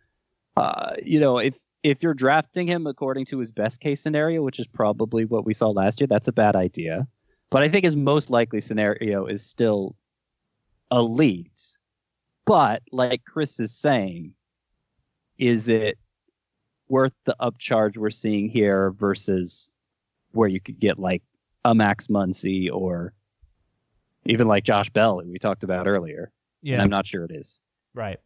[0.57, 4.59] uh, you know, if if you're drafting him according to his best case scenario, which
[4.59, 7.07] is probably what we saw last year, that's a bad idea.
[7.51, 9.95] But I think his most likely scenario is still
[10.91, 11.77] elite.
[12.45, 14.33] But like Chris is saying,
[15.39, 15.99] is it
[16.89, 19.71] worth the upcharge we're seeing here versus
[20.33, 21.23] where you could get like
[21.65, 23.13] a Max Muncy or
[24.31, 26.33] even like Josh Bell, who we talked about earlier.
[26.75, 27.61] And I'm not sure it is.
[27.95, 28.19] Right.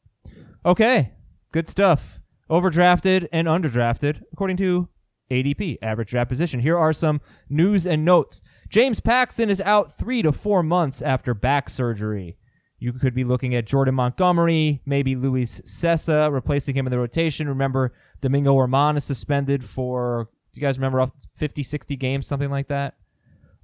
[0.64, 1.12] Okay.
[1.52, 2.20] Good stuff.
[2.50, 4.88] Overdrafted and underdrafted, according to
[5.30, 6.60] ADP, average draft position.
[6.60, 8.42] Here are some news and notes.
[8.68, 12.36] James Paxton is out three to four months after back surgery.
[12.78, 17.48] You could be looking at Jordan Montgomery, maybe Luis Cessa replacing him in the rotation.
[17.48, 22.50] Remember, Domingo Germán is suspended for, do you guys remember, off 50, 60 games, something
[22.50, 22.94] like that?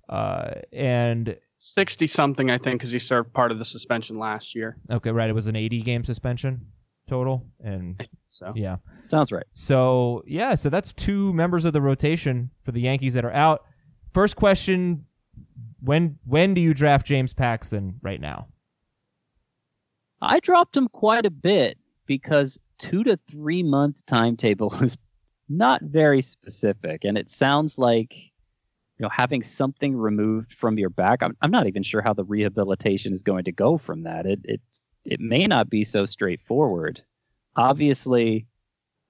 [0.08, 1.36] Uh, and
[1.74, 4.76] 60 something, I think, because he served part of the suspension last year.
[4.90, 6.66] okay, right, it was an 80 game suspension
[7.06, 7.46] total.
[7.62, 8.76] And So yeah.
[9.08, 9.46] Sounds right.
[9.54, 13.62] So yeah, so that's two members of the rotation for the Yankees that are out.
[14.12, 15.06] First question:
[15.80, 18.48] When when do you draft James Paxton right now?
[20.20, 24.98] I dropped him quite a bit because two to three month timetable is
[25.48, 28.14] not very specific, and it sounds like
[28.98, 31.22] you know having something removed from your back.
[31.22, 34.26] I'm, I'm not even sure how the rehabilitation is going to go from that.
[34.26, 34.60] It it
[35.04, 37.02] it may not be so straightforward.
[37.56, 38.46] Obviously,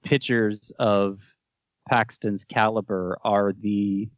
[0.04, 1.20] pitchers of
[1.88, 4.08] Paxton's caliber are the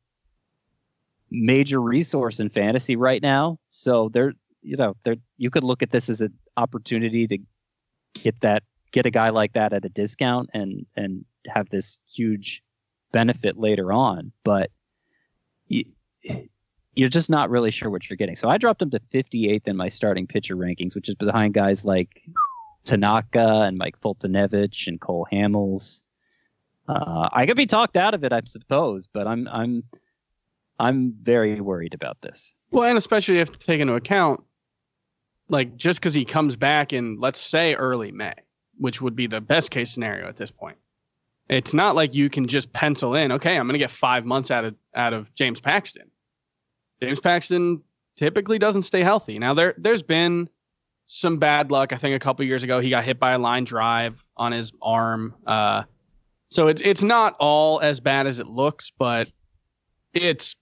[1.30, 3.58] major resource in fantasy right now.
[3.68, 7.38] So they're you know they're you could look at this as an opportunity to
[8.14, 12.62] get that get a guy like that at a discount and and have this huge
[13.12, 14.32] benefit later on.
[14.44, 14.70] But
[15.68, 15.84] you,
[16.94, 18.36] you're just not really sure what you're getting.
[18.36, 21.84] So I dropped him to 58th in my starting pitcher rankings, which is behind guys
[21.84, 22.22] like
[22.84, 26.02] Tanaka and Mike Foltynewicz and Cole Hamels.
[26.88, 29.84] Uh, I could be talked out of it, I suppose, but I'm I'm
[30.78, 32.54] I'm very worried about this.
[32.70, 34.42] Well, and especially if to take into account,
[35.48, 38.34] like just because he comes back in, let's say early May,
[38.78, 40.78] which would be the best case scenario at this point.
[41.48, 44.50] It's not like you can just pencil in, okay, I'm going to get five months
[44.50, 46.10] out of out of James Paxton.
[47.02, 47.82] James Paxton
[48.16, 49.38] typically doesn't stay healthy.
[49.38, 50.48] Now there there's been
[51.06, 51.92] some bad luck.
[51.92, 54.72] I think a couple years ago he got hit by a line drive on his
[54.82, 55.34] arm.
[55.46, 55.84] Uh,
[56.50, 59.30] so it's it's not all as bad as it looks, but
[60.12, 60.54] it's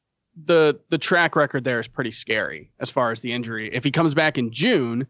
[0.45, 3.75] the the track record there is pretty scary as far as the injury.
[3.75, 5.07] If he comes back in June,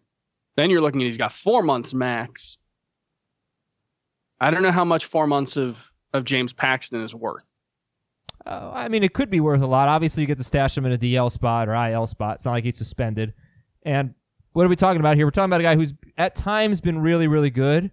[0.57, 2.59] then you're looking at he's got four months max.
[4.41, 7.45] I don't know how much four months of of James Paxton is worth.
[8.45, 9.89] Uh, I mean, it could be worth a lot.
[9.89, 12.37] Obviously, you get to stash him in a DL spot or IL spot.
[12.37, 13.35] It's not like he's suspended.
[13.83, 14.15] And
[14.53, 15.27] what are we talking about here?
[15.27, 17.91] We're talking about a guy who's at times been really, really good,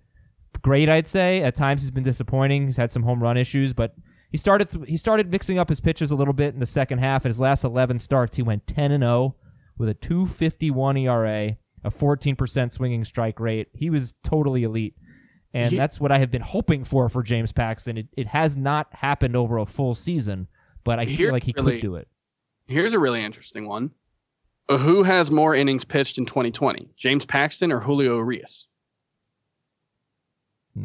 [0.61, 1.41] great, I'd say.
[1.41, 2.67] At times he's been disappointing.
[2.67, 3.95] He's had some home run issues, but
[4.31, 6.99] he started th- he started mixing up his pitches a little bit in the second
[6.99, 7.25] half.
[7.25, 9.35] In his last 11 starts, he went 10 and 0
[9.77, 13.69] with a 2.51 ERA, a 14% swinging strike rate.
[13.73, 14.95] He was totally elite.
[15.53, 17.97] And He- that's what I have been hoping for for James Paxton.
[17.97, 20.47] It, it has not happened over a full season,
[20.83, 22.07] but I Here, feel like he really- could do it.
[22.65, 23.91] Here's a really interesting one.
[24.69, 28.67] Uh, Who has more innings pitched in 2020, James Paxton or Julio Urias?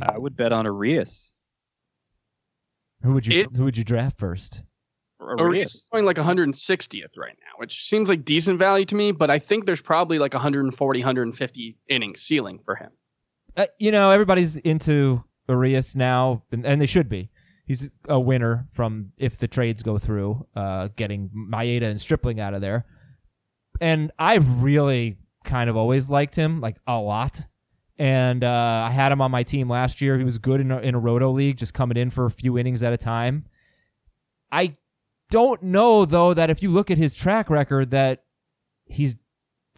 [0.03, 1.35] I would bet on Urias.
[3.03, 4.63] Who would you It's- Who would you draft first?
[5.39, 9.31] Urias is going like 160th right now, which seems like decent value to me, but
[9.31, 12.91] I think there's probably like 140, 150 innings ceiling for him.
[13.59, 17.29] Uh, you know, everybody's into Urias now, and, and they should be.
[17.67, 22.55] He's a winner from if the trades go through, uh, getting Maeda and Stripling out
[22.55, 22.87] of there.
[23.81, 27.47] And I've really kind of always liked him, like a lot.
[27.99, 30.17] And uh, I had him on my team last year.
[30.17, 32.57] He was good in a, in a roto league, just coming in for a few
[32.57, 33.45] innings at a time.
[34.53, 34.77] I
[35.31, 38.23] don't know though that if you look at his track record, that
[38.87, 39.17] he's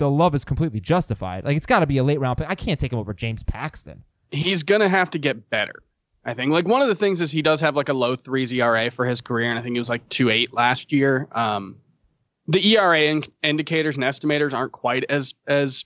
[0.00, 1.44] the love is completely justified.
[1.44, 2.48] Like it's got to be a late round pick.
[2.48, 4.02] I can't take him over James Paxton.
[4.32, 5.82] He's to have to get better.
[6.24, 8.46] I think like one of the things is he does have like a low three
[8.50, 11.28] ERA for his career, and I think he was like two eight last year.
[11.32, 11.76] Um,
[12.48, 15.84] the ERA in- indicators and estimators aren't quite as as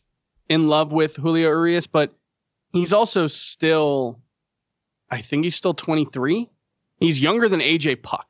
[0.49, 2.15] in love with Julio Urias, but
[2.73, 4.21] he's also still,
[5.11, 6.49] I think he's still 23.
[7.01, 8.27] He's younger than AJ Puk,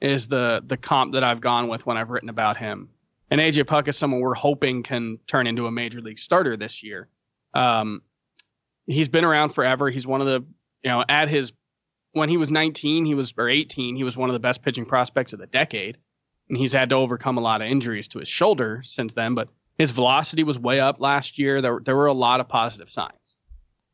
[0.00, 2.88] is the the comp that I've gone with when I've written about him.
[3.32, 6.82] And AJ Puk is someone we're hoping can turn into a major league starter this
[6.82, 7.08] year.
[7.54, 8.02] Um,
[8.86, 9.88] he's been around forever.
[9.90, 10.44] He's one of the,
[10.82, 11.52] you know, at his
[12.12, 14.84] when he was 19, he was or 18, he was one of the best pitching
[14.84, 15.96] prospects of the decade.
[16.50, 19.48] And he's had to overcome a lot of injuries to his shoulder since then, but
[19.78, 21.62] his velocity was way up last year.
[21.62, 23.34] There there were a lot of positive signs.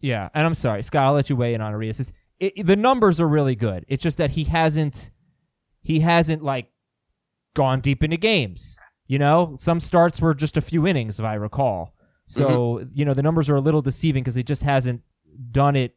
[0.01, 1.05] Yeah, and I'm sorry, Scott.
[1.05, 2.01] I'll let you weigh in on Urias.
[2.01, 3.85] It's- It, the numbers are really good.
[3.89, 5.11] It's just that he hasn't,
[5.81, 6.71] he hasn't like
[7.55, 8.79] gone deep into games.
[9.09, 11.95] You know, some starts were just a few innings, if I recall.
[12.27, 15.01] So you know the numbers are a little deceiving because he just hasn't
[15.51, 15.97] done it.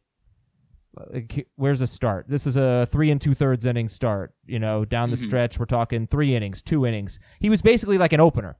[1.56, 2.26] Where's a start?
[2.28, 4.34] This is a three and two thirds inning start.
[4.46, 5.26] You know, down the Mhm.
[5.26, 7.18] stretch, we're talking three innings, two innings.
[7.38, 8.56] He was basically like an opener.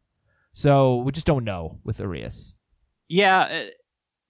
[0.53, 2.55] So we just don't know with Urias.
[3.09, 3.65] Yeah, uh,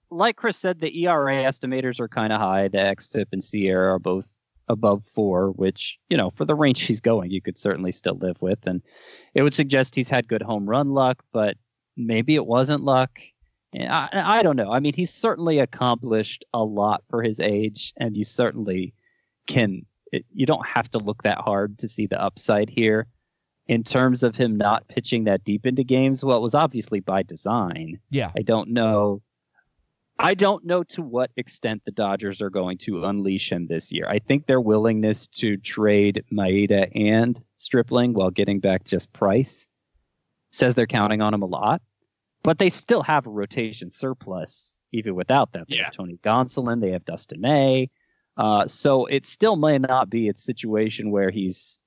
[0.09, 2.67] like Chris said, the ERA estimators are kind of high.
[2.69, 7.01] The XFIP and SIERA are both above four, which you know for the range he's
[7.01, 8.65] going, you could certainly still live with.
[8.65, 8.81] And
[9.33, 11.57] it would suggest he's had good home run luck, but
[11.97, 13.19] maybe it wasn't luck.
[13.75, 14.71] I, I don't know.
[14.71, 18.93] I mean, he's certainly accomplished a lot for his age, and you certainly
[19.47, 19.85] can.
[20.11, 23.07] It, you don't have to look that hard to see the upside here.
[23.65, 27.23] In terms of him not pitching that deep into games, well, it was obviously by
[27.23, 27.97] design.
[28.09, 28.29] Yeah.
[28.37, 29.21] I don't know.
[30.19, 34.05] I don't know to what extent the Dodgers are going to unleash him this year.
[34.07, 39.67] I think their willingness to trade Maeda and Stripling while getting back just Price
[40.51, 41.81] says they're counting on him a lot,
[42.43, 45.67] but they still have a rotation surplus even without that.
[45.67, 45.85] They Yeah.
[45.85, 47.89] have Tony Gonsolin, they have Dustin May.
[48.37, 51.79] Uh, so it still may not be a situation where he's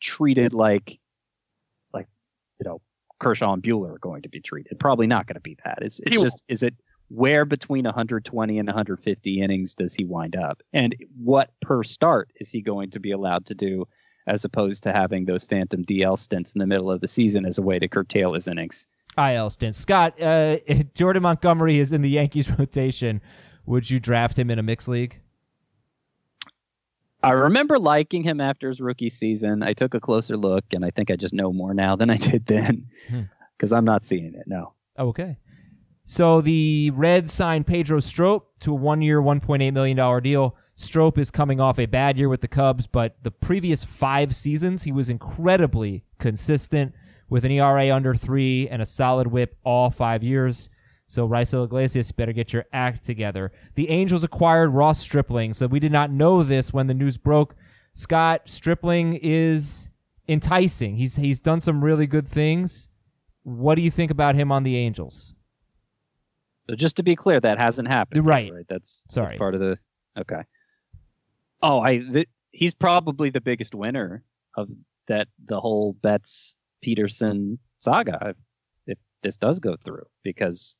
[0.00, 1.00] treated like,
[1.92, 2.08] like,
[2.60, 2.80] you know,
[3.20, 4.80] Kershaw and Buehler are going to be treated.
[4.80, 5.78] Probably not going to be that.
[5.82, 6.24] It's, it's He will.
[6.24, 6.74] just, is it
[7.08, 10.62] where between 120 and 150 innings does he wind up?
[10.72, 13.86] And what per start is he going to be allowed to do
[14.26, 17.58] as opposed to having those phantom DL stints in the middle of the season as
[17.58, 18.86] a way to curtail his innings?
[19.18, 19.74] IL stint.
[19.74, 20.58] Scott, uh,
[20.94, 23.20] Jordan Montgomery is in the Yankees rotation.
[23.66, 25.19] Would you draft him in a mixed league?
[27.22, 29.62] I remember liking him after his rookie season.
[29.62, 32.16] I took a closer look, and I think I just know more now than I
[32.16, 33.22] did then Hmm.
[33.56, 34.44] because I'm not seeing it.
[34.46, 34.72] No.
[34.98, 35.36] Okay.
[36.04, 40.56] So the Reds signed Pedro Strop to a one-year, $1.8 million deal.
[40.76, 44.84] Strop is coming off a bad year with the Cubs, but the previous five seasons,
[44.84, 46.94] he was incredibly consistent
[47.28, 50.70] with an ERA under three and a solid WHIP all five years.
[51.10, 53.50] So Raisel Iglesias, you better get your act together.
[53.74, 57.56] The Angels acquired Ross Stripling, so we did not know this when the news broke.
[57.92, 59.88] Scott Stripling is
[60.28, 60.94] enticing.
[60.94, 62.88] He's he's done some really good things.
[63.42, 65.34] What do you think about him on the Angels?
[66.68, 68.24] So just to be clear, that hasn't happened.
[68.24, 68.52] Right.
[68.52, 68.66] Right.
[68.68, 69.30] That's Sorry.
[69.30, 69.80] That's part of the.
[70.16, 70.42] Okay.
[71.60, 71.98] Oh, I.
[71.98, 74.22] Th- he's probably the biggest winner
[74.56, 74.70] of
[75.08, 76.54] that the whole Betts
[76.86, 78.28] Pederson saga.
[78.28, 78.36] If,
[78.86, 80.76] if this does go through, because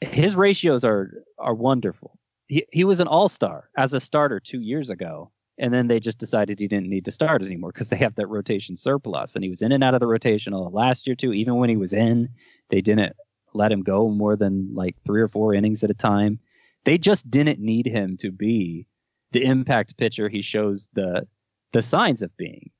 [0.00, 2.18] his ratios are are wonderful.
[2.46, 6.00] He he was an all star as a starter two years ago, and then they
[6.00, 9.44] just decided he didn't need to start anymore because they have that rotation surplus, and
[9.44, 11.32] he was in and out of the rotation last year too.
[11.32, 12.28] Even when he was in,
[12.70, 13.14] they didn't
[13.52, 16.38] let him go more than like three or four innings at a time.
[16.84, 18.86] They just didn't need him to be
[19.32, 21.26] the impact pitcher he shows the
[21.72, 22.70] the signs of being.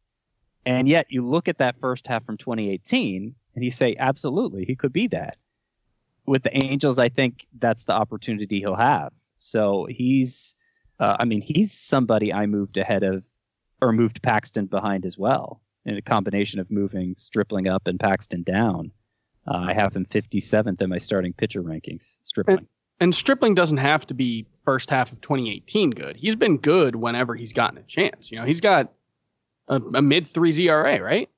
[0.67, 4.75] And yet you look at that first half from 2018 and you say absolutely he
[4.75, 5.37] could be that.
[6.31, 9.13] With the Angels I think that's the opportunity he'll have.
[9.39, 10.55] So he's
[11.01, 13.25] uh, I mean he's somebody I moved ahead of
[13.83, 18.45] or moved Paxton behind as well in a combination of moving Stripling up and Paxton
[18.45, 18.93] down.
[19.49, 22.19] Uh, I have him 57th in my starting pitcher rankings.
[22.23, 22.69] Stripling.
[23.01, 26.15] And Stripling doesn't have to be first half of 2018 good.
[26.15, 28.31] He's been good whenever he's gotten a chance.
[28.31, 28.93] You know, he's got
[29.67, 31.29] a, a mid 3 ZRA, right?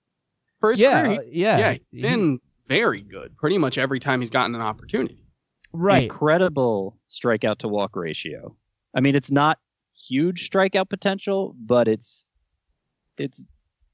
[0.61, 4.21] For his yeah, career, he, yeah, yeah, he's been very good pretty much every time
[4.21, 5.25] he's gotten an opportunity.
[5.73, 6.05] right.
[6.05, 8.55] Incredible strikeout to walk ratio.
[8.95, 9.59] I mean, it's not
[9.95, 12.27] huge strikeout potential, but it's
[13.19, 13.45] it's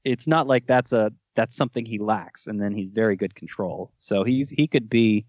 [0.03, 3.91] it's not like that's a that's something he lacks, and then he's very good control.
[3.97, 5.25] So he's he could be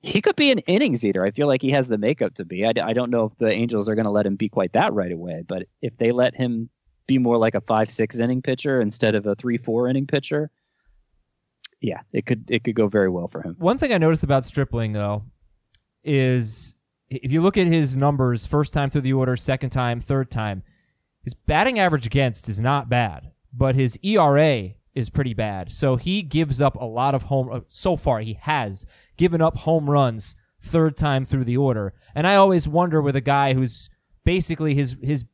[0.00, 1.24] he could be an innings eater.
[1.24, 2.64] I feel like he has the makeup to be.
[2.64, 4.92] I, I don't know if the Angels are going to let him be quite that
[4.92, 6.70] right away, but if they let him
[7.06, 10.50] be more like a five six inning pitcher instead of a three four inning pitcher,
[11.80, 13.56] yeah, it could it could go very well for him.
[13.58, 15.24] One thing I noticed about Stripling though
[16.04, 16.74] is
[17.08, 20.62] if you look at his numbers, first time through the order, second time, third time,
[21.22, 25.72] his batting average against is not bad, but his ERA is pretty bad.
[25.72, 27.50] So he gives up a lot of home.
[27.52, 28.84] uh, So far, he has
[29.16, 33.20] given up home runs third time through the order, and I always wonder with a
[33.20, 33.88] guy who's
[34.24, 35.24] basically his his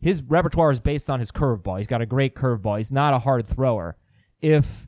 [0.00, 1.78] his repertoire is based on his curveball.
[1.78, 2.76] He's got a great curveball.
[2.76, 3.96] He's not a hard thrower.
[4.40, 4.87] If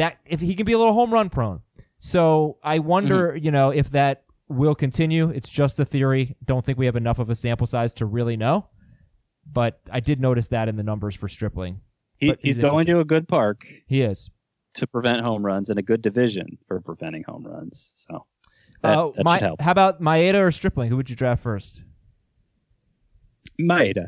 [0.00, 1.60] that if he can be a little home run prone.
[1.98, 5.28] So I wonder, you know, if that will continue.
[5.28, 6.36] It's just a theory.
[6.44, 8.66] Don't think we have enough of a sample size to really know.
[9.50, 11.80] But I did notice that in the numbers for Stripling.
[12.16, 14.30] He, he's he's going to a good park He is.
[14.74, 17.92] to prevent home runs and a good division for preventing home runs.
[17.94, 18.26] So
[18.82, 19.60] that, Uh, that my, should help.
[19.60, 20.88] how about Maeda or Stripling?
[20.90, 21.82] Who would you draft first?
[23.60, 24.06] Maeda.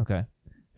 [0.00, 0.24] Okay.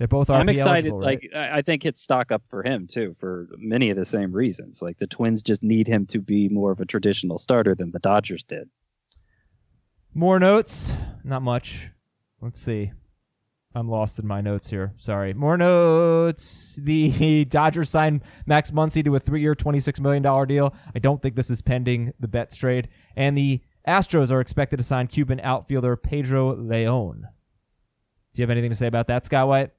[0.04, 0.90] They're both RP I'm excited.
[0.90, 1.22] eligible, right?
[1.32, 4.82] Like I think it's stock up for him too, for many of the same reasons.
[4.82, 8.00] Like the Twins just need him to be more of a traditional starter than the
[8.00, 8.68] Dodgers did.
[10.12, 10.92] More notes?
[11.24, 11.88] Not much.
[12.42, 12.92] Let's see.
[13.74, 14.92] I'm lost in my notes here.
[14.98, 15.32] Sorry.
[15.32, 16.78] More notes.
[16.84, 20.74] The Dodgers signed Max Muncy to a three-year, $26 million deal.
[20.94, 22.88] I don't think this is pending the Betts trade.
[23.16, 27.24] And the Astros are expected to sign Cuban outfielder Pedro Leon.
[28.34, 29.70] Do you have anything to say about that, Scott White?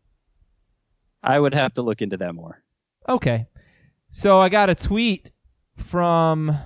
[1.25, 2.61] I would have to look into that more.
[3.09, 3.47] Okay.
[4.11, 5.31] So I got a tweet
[5.75, 6.57] from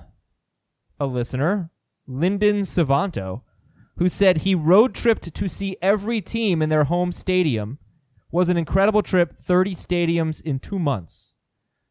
[1.00, 1.72] a listener,
[2.08, 3.42] Lyndon Savanto,
[3.98, 7.80] who said he road tripped to see every team in their home stadium.
[8.32, 11.34] Was an incredible trip, 30 stadiums in two months.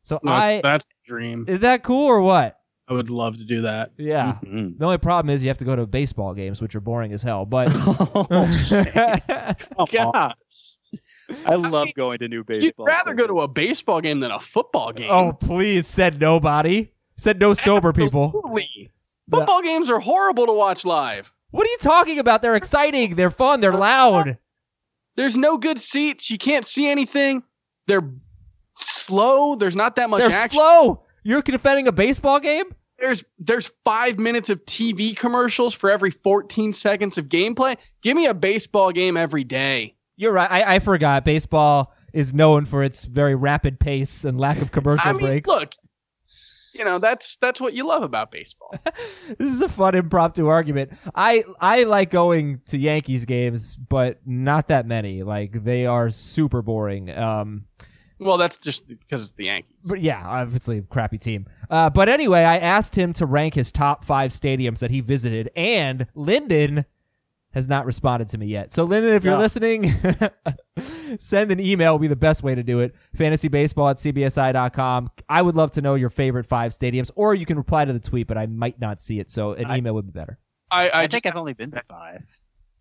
[0.02, 1.44] So I that's a dream.
[1.48, 2.56] is that cool or what?
[2.88, 3.90] I would love to do that.
[3.98, 4.38] Yeah.
[4.44, 4.78] Mhm.
[4.78, 7.22] The only problem is you have to go to baseball games, which are boring as
[7.22, 7.44] hell.
[7.44, 7.68] But
[9.92, 10.34] Gosh.
[11.44, 12.62] I love going to new baseball.
[12.62, 12.86] You'd baseball.
[12.86, 15.10] rather go to a baseball game than a football game.
[15.10, 16.92] oh, please, said nobody.
[17.16, 18.26] Said no sober people.
[18.26, 18.90] Absolutely.
[19.32, 21.32] Uh, football games are horrible to watch live.
[21.50, 22.42] What are you talking about?
[22.42, 23.16] They're exciting.
[23.16, 23.60] They're fun.
[23.60, 24.38] They're loud.
[25.16, 26.30] There's no good seats.
[26.30, 27.42] You can't see anything.
[27.86, 28.08] They're
[28.78, 29.56] slow.
[29.56, 30.58] There's not that much They're action.
[30.58, 31.02] slow.
[31.24, 32.66] You're defending a baseball game?
[32.98, 37.76] There's there's five minutes of TV commercials for every 14 seconds of gameplay.
[38.02, 39.94] Give me a baseball game every day.
[40.18, 40.50] You're right.
[40.50, 41.24] I, I forgot.
[41.24, 45.46] Baseball is known for its very rapid pace and lack of commercial I mean, breaks.
[45.48, 45.72] look,
[46.74, 48.74] you know that's that's what you love about baseball.
[49.38, 50.90] This is a fun impromptu argument.
[51.14, 55.22] I I like going to Yankees games, but not that many.
[55.22, 57.10] Like they are super boring.
[57.10, 57.66] Um,
[58.18, 59.76] well, that's just because it's the Yankees.
[59.84, 61.46] but yeah, obviously a crappy team.
[61.70, 65.50] Uh, but anyway, I asked him to rank his top five stadiums that he visited,
[65.54, 66.84] and Lyndon
[67.58, 68.72] has not responded to me yet.
[68.72, 69.40] So Lyndon, if you're No.
[69.40, 69.92] listening,
[71.18, 72.94] send an email will be the best way to do it.
[73.16, 75.10] Fantasybaseball at cbsi.com.
[75.28, 78.00] I would love to know your favorite five stadiums, or you can reply to the
[78.00, 80.38] tweet, but I might not see it, so an I- email would be better.
[80.70, 82.24] I, I, I think just- I've only been to five.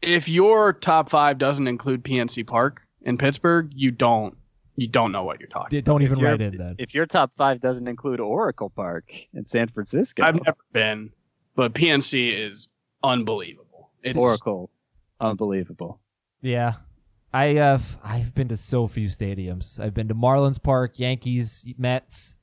[0.02, 4.38] if your top five doesn't include PNC Park in Pittsburgh, you don't
[4.80, 5.76] you don't know what you're talking.
[5.76, 6.76] D- Don't even If your- write in then.
[6.78, 11.12] If your top five doesn't include Oracle Park in San Francisco, I've never been,
[11.56, 12.68] but PNC is
[13.04, 13.66] unbelievable.
[14.10, 14.70] It's Oracle,
[15.20, 16.00] unbelievable.
[16.42, 16.74] Yeah.
[17.34, 19.80] I have I've been to so few stadiums.
[19.80, 22.36] I've been to Marlins Park, Yankees, Mets.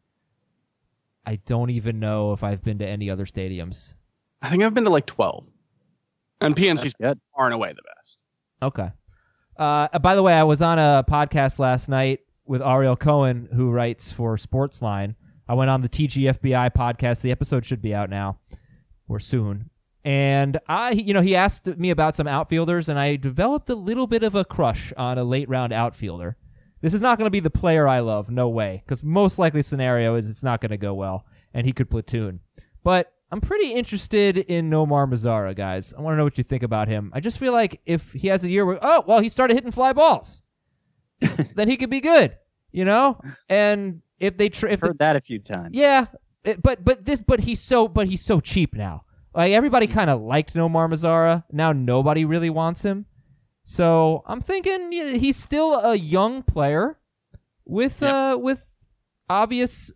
[1.27, 3.95] I don't even know if I've been to any other stadiums.
[4.43, 5.47] I think I've been to like 12,
[6.43, 7.21] and PNC's That's good.
[7.35, 8.23] far and away the best.
[8.61, 8.91] Okay.
[9.57, 13.71] Uh, by the way, I was on a podcast last night with Ariel Cohen, who
[13.71, 15.15] writes for Sportsline.
[15.49, 17.23] I went on the TGFBI podcast.
[17.23, 18.39] The episode should be out now
[19.09, 19.71] or soon.
[20.05, 24.07] And I, you know, he asked me about some outfielders, and I developed a little
[24.07, 26.37] bit of a crush on a late round outfielder.
[26.83, 29.63] This is not going to be the player I love, no way, because most likely
[29.63, 31.25] scenario is it's not going to go well,
[31.55, 32.41] and he could platoon.
[32.83, 35.95] But I'm pretty interested in Nomar Mazara, guys.
[35.97, 37.11] I want to know what you think about him.
[37.15, 39.73] I just feel like if he has a year where, oh, well, he started hitting
[39.73, 40.43] fly balls,
[41.55, 42.37] then he could be good,
[42.73, 43.19] you know.
[43.49, 45.71] And if they, tr- if the Heard that a few times.
[45.73, 46.07] yeah,
[46.45, 49.05] it- but but this but he's so but he's so cheap now.
[49.35, 51.45] Like everybody kind of liked Nomar Mazara.
[51.51, 53.07] Now nobody really wants him.
[53.65, 56.99] So I'm thinking he's still a young player
[57.65, 58.67] with uh with
[59.31, 59.91] obvious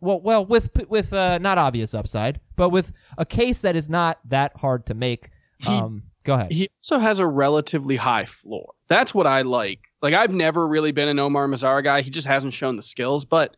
[0.00, 4.18] well well with with uh not obvious upside, but with a case that is not
[4.28, 5.30] that hard to make.
[5.58, 6.52] He- Um go ahead.
[6.52, 8.72] He also has a relatively high floor.
[8.88, 9.80] That's what I like.
[10.02, 12.02] Like I've never really been an Omar Mazara guy.
[12.02, 13.24] He just hasn't shown the skills.
[13.24, 13.56] But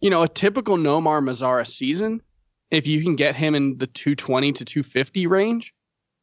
[0.00, 2.20] you know, a typical Nomar Mazara season,
[2.74, 5.72] if you can get him in the 220 to 250 range,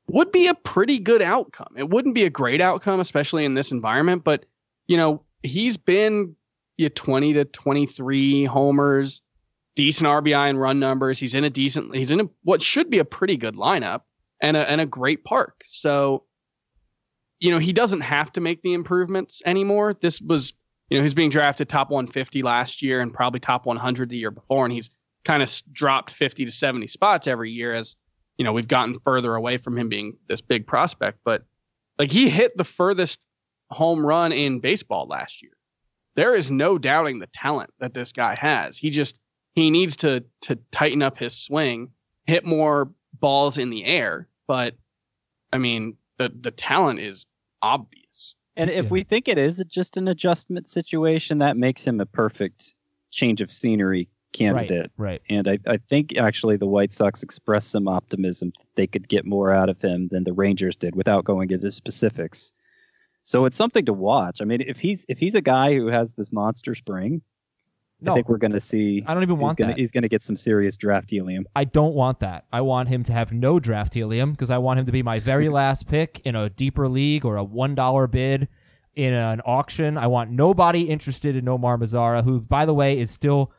[0.07, 1.73] would be a pretty good outcome.
[1.77, 4.23] It wouldn't be a great outcome, especially in this environment.
[4.23, 4.45] But
[4.87, 6.35] you know, he's been
[6.77, 9.21] you know, 20 to 23 homers,
[9.75, 11.19] decent RBI and run numbers.
[11.19, 11.95] He's in a decent.
[11.95, 14.01] He's in a, what should be a pretty good lineup
[14.41, 15.61] and a and a great park.
[15.63, 16.25] So,
[17.39, 19.95] you know, he doesn't have to make the improvements anymore.
[20.01, 20.51] This was,
[20.89, 24.31] you know, he's being drafted top 150 last year and probably top 100 the year
[24.31, 24.89] before, and he's
[25.23, 27.95] kind of dropped 50 to 70 spots every year as
[28.37, 31.19] you know we've gotten further away from him being this big prospect.
[31.23, 31.43] But
[31.99, 33.21] like he hit the furthest
[33.69, 35.51] home run in baseball last year.
[36.15, 38.77] There is no doubting the talent that this guy has.
[38.77, 39.19] He just
[39.53, 41.89] he needs to to tighten up his swing,
[42.25, 44.27] hit more balls in the air.
[44.47, 44.75] But
[45.53, 47.25] I mean, the the talent is
[47.61, 48.35] obvious.
[48.57, 48.91] And if Yeah.
[48.91, 52.75] we think it is just an adjustment situation, that makes him a perfect
[53.11, 54.91] change of scenery candidate.
[54.97, 55.21] Right.
[55.29, 59.25] And I, I think actually the White Sox expressed some optimism that they could get
[59.25, 62.53] more out of him than the Rangers did without going into specifics.
[63.23, 64.41] So it's something to watch.
[64.41, 67.21] I mean, if he's if he's a guy who has this monster spring,
[68.01, 69.03] No, I think we're going to see.
[69.05, 69.79] I don't even he's want gonna, that.
[69.79, 71.45] He's going to get some serious draft helium.
[71.55, 72.45] I don't want that.
[72.51, 75.19] I want him to have no draft helium because I want him to be my
[75.19, 78.47] very last pick in a deeper league or a one dollar bid
[78.95, 79.97] in an auction.
[79.97, 83.51] I want nobody interested in Nomar Mazara, who, by the way, is still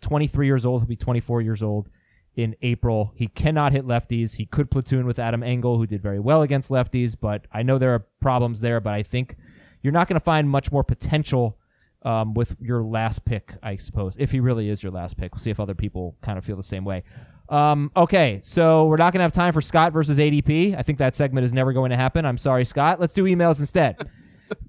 [0.00, 0.82] 23 years old.
[0.82, 1.88] He'll be 24 years old
[2.36, 3.12] in April.
[3.16, 4.36] He cannot hit lefties.
[4.36, 7.78] He could platoon with Adam Engel, who did very well against lefties, but I know
[7.78, 8.80] there are problems there.
[8.80, 9.36] But I think
[9.82, 11.58] you're not going to find much more potential
[12.02, 15.34] um, with your last pick, I suppose, if he really is your last pick.
[15.34, 17.02] We'll see if other people kind of feel the same way.
[17.48, 20.76] Um, okay, so we're not going to have time for Scott versus ADP.
[20.76, 22.24] I think that segment is never going to happen.
[22.24, 23.00] I'm sorry, Scott.
[23.00, 23.96] Let's do emails instead.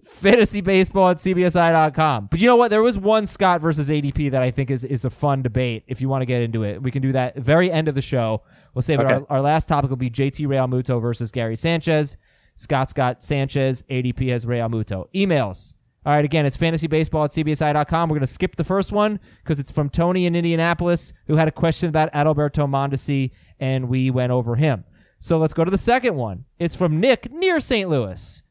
[0.03, 2.27] Fantasy baseball at cbsi.com.
[2.29, 2.69] But you know what?
[2.69, 6.01] There was one Scott versus ADP that I think is, is a fun debate if
[6.01, 6.81] you want to get into it.
[6.81, 8.43] We can do that very end of the show.
[8.73, 9.05] We'll save it.
[9.05, 12.17] Our, our last topic will be JT Realmuto versus Gary Sanchez.
[12.55, 13.83] Scott's got Sanchez.
[13.89, 15.07] ADP has Realmuto.
[15.15, 15.73] Emails.
[16.05, 18.09] All right, again, it's fantasybaseball at cbsi.com.
[18.09, 21.47] We're going to skip the first one because it's from Tony in Indianapolis who had
[21.47, 24.85] a question about Adalberto Mondesi, and we went over him.
[25.19, 26.45] So let's go to the second one.
[26.57, 27.89] It's from Nick near St.
[27.89, 28.41] Louis.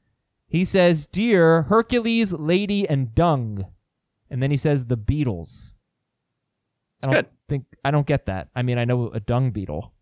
[0.49, 3.67] He says, Dear Hercules, Lady, and Dung.
[4.31, 5.73] And then he says, The Beatles.
[7.03, 7.27] I don't good.
[7.49, 8.49] think, I don't get that.
[8.57, 9.93] I mean, I know a dung beetle.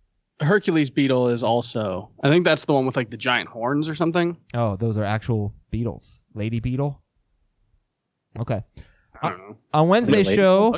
[0.40, 2.10] Hercules beetle is also.
[2.22, 4.36] I think that's the one with like the giant horns or something.
[4.54, 6.22] Oh, those are actual beetles.
[6.34, 7.02] Lady beetle?
[8.38, 8.62] Okay.
[9.22, 9.56] I don't know.
[9.72, 10.76] On Wednesday's show,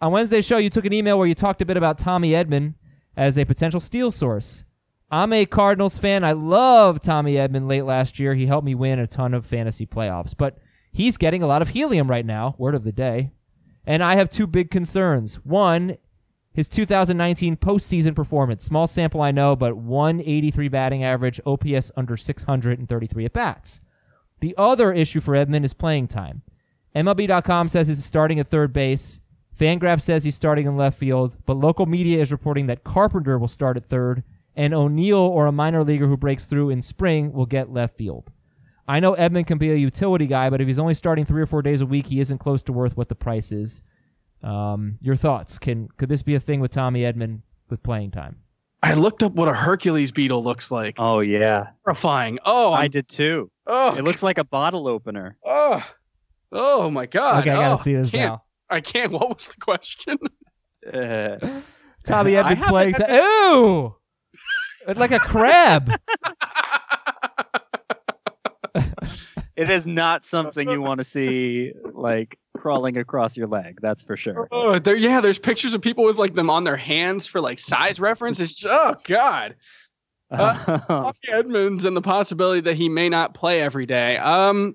[0.00, 2.74] on Wednesday's show, you took an email where you talked a bit about Tommy Edman
[3.16, 4.64] as a potential steal source.
[5.10, 6.24] I'm a Cardinals fan.
[6.24, 8.34] I love Tommy Edman late last year.
[8.34, 10.58] He helped me win a ton of fantasy playoffs, but
[10.90, 12.56] he's getting a lot of helium right now.
[12.58, 13.30] Word of the day.
[13.86, 15.36] And I have two big concerns.
[15.44, 15.96] One,
[16.52, 18.64] his 2019 postseason performance.
[18.64, 23.80] Small sample, I know, but 183 batting average, OPS under 633 at bats.
[24.40, 26.42] The other issue for Edman is playing time.
[26.96, 29.20] MLB.com says he's starting at third base.
[29.56, 33.48] Fangraph says he's starting in left field, but local media is reporting that Carpenter will
[33.48, 34.22] start at third,
[34.56, 38.32] and O'Neill or a minor leaguer who breaks through in spring will get left field.
[38.88, 41.46] I know Edman can be a utility guy, but if he's only starting three or
[41.46, 43.82] four days a week, he isn't close to worth what the price is.
[44.42, 45.58] Um, your thoughts?
[45.58, 48.36] Can could this be a thing with Tommy Edman with playing time?
[48.82, 50.94] I looked up what a Hercules beetle looks like.
[50.98, 52.38] Oh yeah, Horrifying.
[52.44, 53.50] Oh, I I'm- did too.
[53.66, 55.36] oh, It looks like a bottle opener.
[55.44, 55.82] Oh,
[56.52, 57.40] oh my God.
[57.40, 58.42] okay, I gotta Oh, see this can't, now.
[58.70, 59.10] I can't.
[59.18, 60.18] What was the question?
[60.92, 61.60] Uh,
[62.06, 63.16] Tommy I Edman's playing had time.
[63.20, 63.94] Ooh, It's
[64.94, 65.90] like a crab.
[69.56, 73.80] it is not something you want to see like crawling across your leg.
[73.80, 74.48] That's for sure.
[74.52, 74.96] Oh, there.
[74.96, 78.40] Yeah, there's pictures of people with like them on their hands for like size reference.
[78.40, 79.56] It's just, oh God.
[80.34, 84.16] Tommy Edmans and the possibility that he may not play every day.
[84.18, 84.74] Um,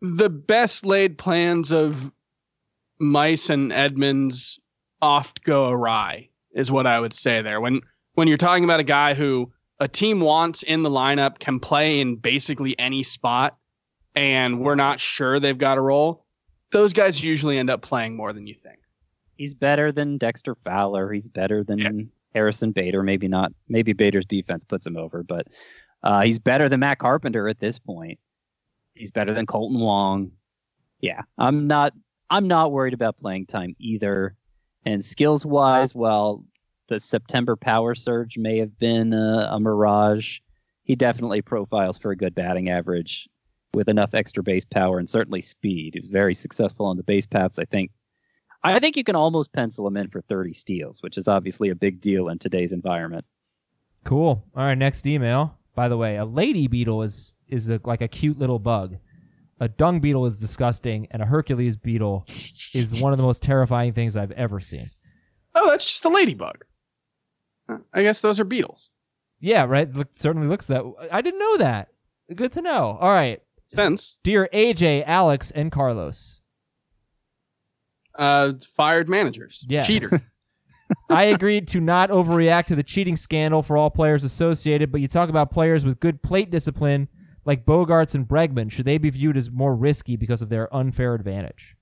[0.00, 2.12] the best laid plans of
[2.98, 4.58] Mice and Edmans
[5.00, 7.60] oft go awry, is what I would say there.
[7.60, 7.82] When
[8.18, 9.48] when you're talking about a guy who
[9.78, 13.56] a team wants in the lineup, can play in basically any spot,
[14.16, 16.24] and we're not sure they've got a role,
[16.72, 18.80] those guys usually end up playing more than you think.
[19.36, 21.12] He's better than Dexter Fowler.
[21.12, 21.90] He's better than Yeah.
[22.34, 23.04] Harrison Bader.
[23.04, 23.52] Maybe not.
[23.68, 25.46] Maybe Bader's defense puts him over, but
[26.02, 28.18] uh, he's better than Matt Carpenter at this point.
[28.94, 30.32] He's better than Kolten Wong.
[31.00, 31.92] Yeah, I'm not.
[32.30, 34.34] I'm not worried about playing time either.
[34.84, 36.42] And skills wise, well,
[36.88, 40.40] the September power surge may have been a, a mirage.
[40.84, 43.28] He definitely profiles for a good batting average
[43.74, 45.94] with enough extra base power and certainly speed.
[45.94, 47.58] He was very successful on the base paths.
[47.58, 47.90] I think
[48.64, 51.76] I think you can almost pencil him in for 30 steals, which is obviously a
[51.76, 53.24] big deal in today's environment.
[54.04, 54.44] Cool.
[54.56, 55.56] All right, next email.
[55.74, 58.96] By the way, a lady beetle is is a, like a cute little bug.
[59.60, 62.24] A dung beetle is disgusting, and a Hercules beetle
[62.74, 64.90] is one of the most terrifying things I've ever seen.
[65.54, 66.64] Oh, that's just a ladybug.
[67.68, 68.90] Huh, I guess those are beetles.
[69.40, 69.92] Yeah, right.
[69.92, 70.84] Look, certainly looks that.
[71.12, 71.88] I didn't know that.
[72.34, 72.98] Good to know.
[73.00, 74.16] All right, Sense.
[74.22, 76.40] dear AJ, Alex, and Carlos.
[78.18, 79.64] Uh, fired managers.
[79.68, 79.86] Yes.
[79.86, 80.20] Cheater.
[81.10, 85.08] I agreed to not overreact to the cheating scandal for all players associated, but you
[85.08, 87.08] talk about players with good plate discipline
[87.44, 88.70] like Bogaerts and Bregman.
[88.70, 91.76] Should they be viewed as more risky because of their unfair advantage?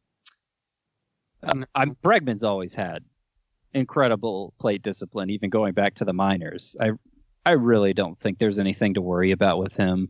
[1.75, 3.05] I'm Bregman's always had
[3.77, 6.77] incredible plate discipline, even going back to the minors.
[6.81, 6.93] I
[7.45, 10.09] I really don't think there's anything to worry about with him.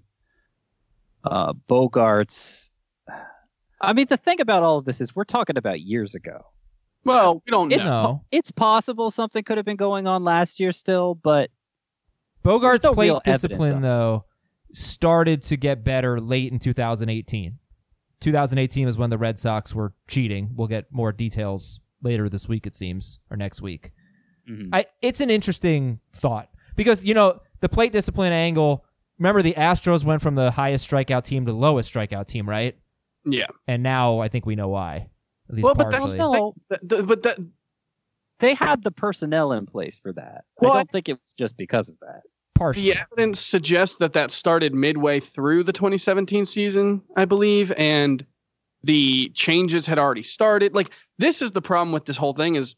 [1.23, 2.71] Uh, Bogaerts.
[3.81, 6.47] I mean, the thing about all of this is we're talking about years ago.
[7.05, 8.03] well, we don't It's, know.
[8.03, 8.25] No.
[8.31, 11.51] it's possible something could have been going on last year still, but
[12.43, 14.25] Bogaerts' no plate discipline, though,
[14.73, 17.59] started to get better late in 2018.
[18.21, 20.51] 2018 was when the Red Sox were cheating.
[20.55, 23.93] We'll get more details later this week, it seems, or next week.
[24.49, 24.69] Mhm.
[24.73, 28.85] I, it's an interesting thought because, you know, the plate discipline angle.
[29.19, 32.77] Remember, the Astros went from the highest strikeout team to the lowest strikeout team, right?
[33.25, 33.47] Yeah.
[33.67, 35.09] And now I think we know why.
[35.49, 36.19] At least Well, but that's partially.
[36.19, 37.39] no, Th- th- but that,
[38.41, 40.45] they had the personnel in place for that.
[40.61, 42.23] Well, I I- don't think it was just because of that.
[42.55, 42.91] partially.
[42.91, 48.25] the evidence suggests that that started midway through the 2017 season, I believe, and
[48.87, 50.75] The changes had already started.
[50.75, 52.77] Like this is the problem with this whole thing is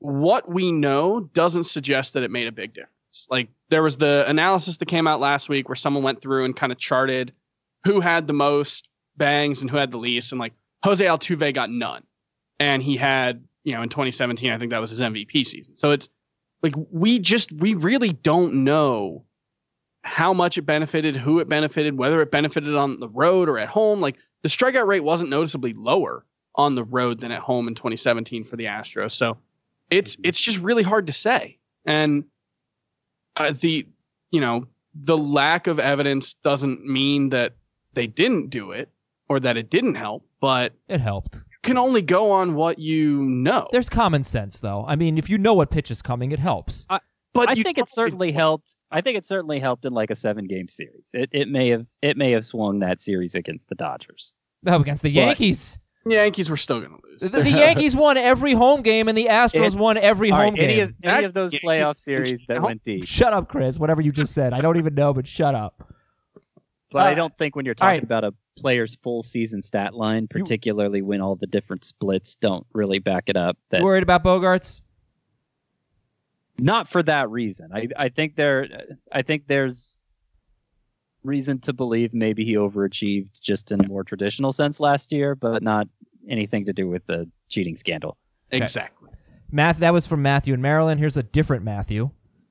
[0.00, 3.28] what we know doesn't suggest that it made a big difference.
[3.30, 6.56] Like there was the analysis that came out last week where someone went through and
[6.56, 7.32] kind of charted
[7.84, 11.70] who had the most bangs and who had the least and like Jose Altuve got
[11.70, 12.02] none.
[12.58, 15.76] And he had, you know, in 2017 I think that was his MVP season.
[15.76, 16.08] So it's
[16.64, 19.24] like we just we really don't know
[20.04, 23.68] how much it benefited, who it benefited, whether it benefited on the road or at
[23.68, 24.00] home.
[24.00, 26.24] Like the strikeout rate wasn't noticeably lower
[26.56, 29.12] on the road than at home in 2017 for the Astros.
[29.12, 29.38] So
[29.90, 31.58] it's it's just really hard to say.
[31.86, 32.24] And
[33.36, 33.86] uh, the
[34.30, 37.54] you know the lack of evidence doesn't mean that
[37.94, 38.90] they didn't do it
[39.28, 41.36] or that it didn't help, but It helped.
[41.36, 43.68] you can only go on what you know.
[43.72, 44.84] There's common sense, though.
[44.86, 46.86] I mean, if you know what pitch is coming, it helps.
[47.32, 48.76] but I think it certainly really- helped.
[48.92, 51.10] I think it certainly helped in like a seven game series.
[51.14, 54.34] It it may have it may have swung that series against the Dodgers.
[54.66, 57.30] Oh, against the But- the Yankees were still going to lose.
[57.32, 60.74] the Yankees won every home game, and the Astros It- won every home right, any
[60.74, 60.82] game.
[60.88, 63.06] of any of those That- playoff series that went deep.
[63.06, 63.78] Shut up, Chris.
[63.78, 64.52] Whatever you just said.
[64.52, 65.88] I don't even know, but shut up.
[66.90, 68.02] But Uh, I don't think when you're talking right.
[68.02, 72.98] about a player's full season stat line, particularly when all the different splits don't really
[72.98, 74.81] back it up, that worried about Bogaerts?
[76.58, 77.70] Not for that reason.
[77.72, 78.68] I I think there
[79.10, 80.00] I think there's
[81.24, 85.62] reason to believe maybe he overachieved just in a more traditional sense last year, but
[85.62, 85.86] not
[86.28, 88.16] anything to do with the cheating scandal.
[88.50, 89.10] Exactly.
[89.50, 89.78] Math.
[89.78, 91.00] That was from Matthew in Maryland.
[91.00, 92.10] Here's a different Matthew.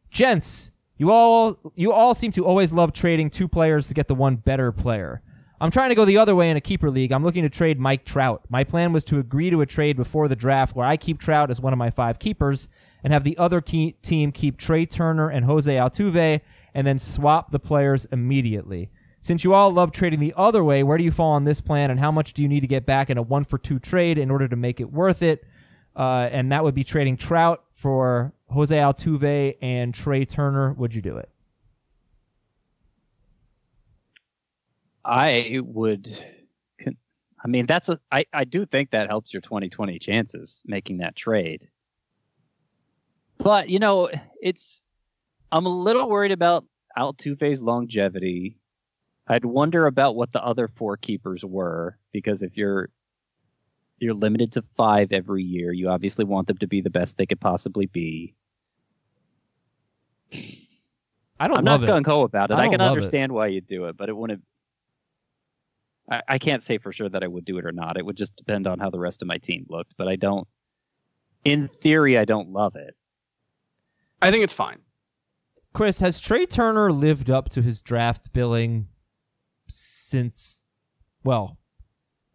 [0.10, 4.16] Gents, you all you all seem to always love trading two players to get the
[4.16, 5.22] one better player.
[5.60, 7.12] I'm trying to go the other way in a keeper league.
[7.12, 8.42] I'm looking to trade Mike Trout.
[8.50, 11.52] My plan was to agree to a trade before the draft where I keep Trout
[11.52, 12.68] as one of my five keepers
[13.04, 16.42] and have the other team keep Trea Turner and Jose Altuve
[16.74, 18.90] and then swap the players immediately.
[19.20, 21.92] Since you all love trading the other way, where do you fall on this plan
[21.92, 24.18] and how much do you need to get back in a one for two trade
[24.18, 25.44] in order to make it worth it?
[25.96, 30.74] Uh, and that would be trading Trout for Jose Altuve and Trea Turner.
[30.74, 31.30] Would you do it?
[35.04, 36.08] I would.
[37.44, 38.00] I mean, that's a.
[38.12, 41.68] I I do think that helps your 2020 chances making that trade.
[43.44, 44.10] But you know,
[44.42, 44.82] it's.
[45.52, 46.66] I'm a little worried about
[46.98, 48.58] Altuve's longevity.
[49.28, 52.90] I'd wonder about what the other four keepers were because if you're
[54.00, 57.26] you're limited to five every year, you obviously want them to be the best they
[57.26, 58.36] could possibly be.
[61.40, 62.56] I don't I'm love not gung ho about it.
[62.56, 62.98] I I, can love it.
[62.98, 64.44] understand why you do it, but it wouldn't.
[66.10, 67.98] I, I can't say for sure that I would do it or not.
[67.98, 69.96] It would just depend on how the rest of my team looked.
[69.98, 70.48] But I don't.
[71.44, 72.96] In theory, I don't love it.
[74.22, 74.80] I think it's fine.
[75.74, 78.88] Chris, has Trea Turner lived up to his draft billing
[79.68, 80.64] since,
[81.24, 81.58] well,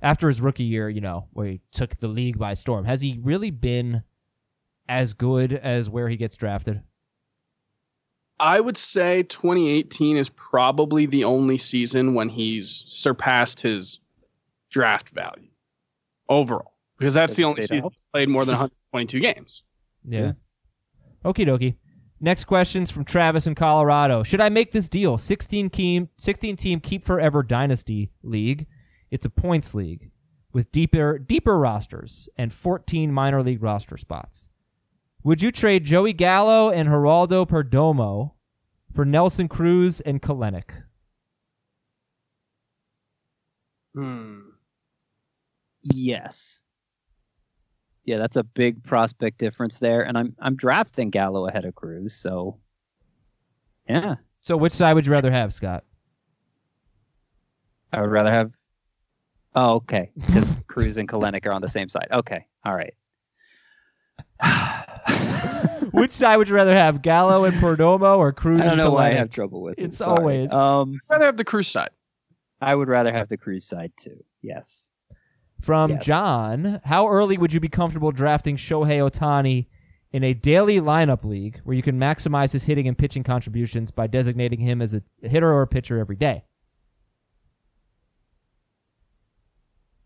[0.01, 2.87] after his rookie year, you know, where he took the league by storm?
[2.87, 4.03] Has he really been
[4.89, 6.83] as good as where he gets drafted?
[8.39, 13.99] I would say 2018 is probably the only season when he's surpassed his
[14.71, 15.49] draft value
[16.29, 17.93] overall, because that's Does the only season out?
[17.93, 19.63] he played more than 122 games.
[20.07, 20.33] Yeah.
[21.27, 21.75] Okie dokie.
[22.21, 24.23] Next question's from Travis in Colorado.
[24.23, 25.19] Should I make this deal?
[25.19, 28.67] 16 team, 16 team keep forever dynasty league.
[29.11, 30.11] It's a points league
[30.53, 34.51] with deeper deeper rosters and 14 minor league roster spots.
[35.25, 38.33] Would you trade Joey Gallo and Geraldo Perdomo
[38.95, 40.85] for Nelson Cruz and Kelenic?
[43.95, 44.41] Hmm.
[45.83, 46.63] Yes.
[48.07, 52.15] Yeah, that's a big prospect difference there, and I'm I'm drafting Gallo ahead of Cruz,
[52.15, 52.59] so
[53.89, 55.85] yeah, So which side would you rather have, Scott?
[57.93, 58.55] I would rather have.
[59.55, 62.09] Oh, okay, because Cruz and Kelenic are on the same side.
[62.13, 62.95] Okay, all right.
[65.93, 68.91] which side would you rather have, Gallo and Perdomo or Cruz I don't and know
[68.93, 69.85] why I have trouble with it.
[69.85, 70.19] It's sorry.
[70.19, 71.91] always- Um, I'd rather have the Cruz side.
[72.61, 74.23] I would rather have the Cruz side too.
[74.43, 74.91] Yes.
[75.61, 76.05] From Yes.
[76.05, 79.67] John, how early would you be comfortable drafting Shohei Ohtani
[80.13, 84.07] in a daily lineup league where you can maximize his hitting and pitching contributions by
[84.07, 86.45] designating him as a hitter or a pitcher every day?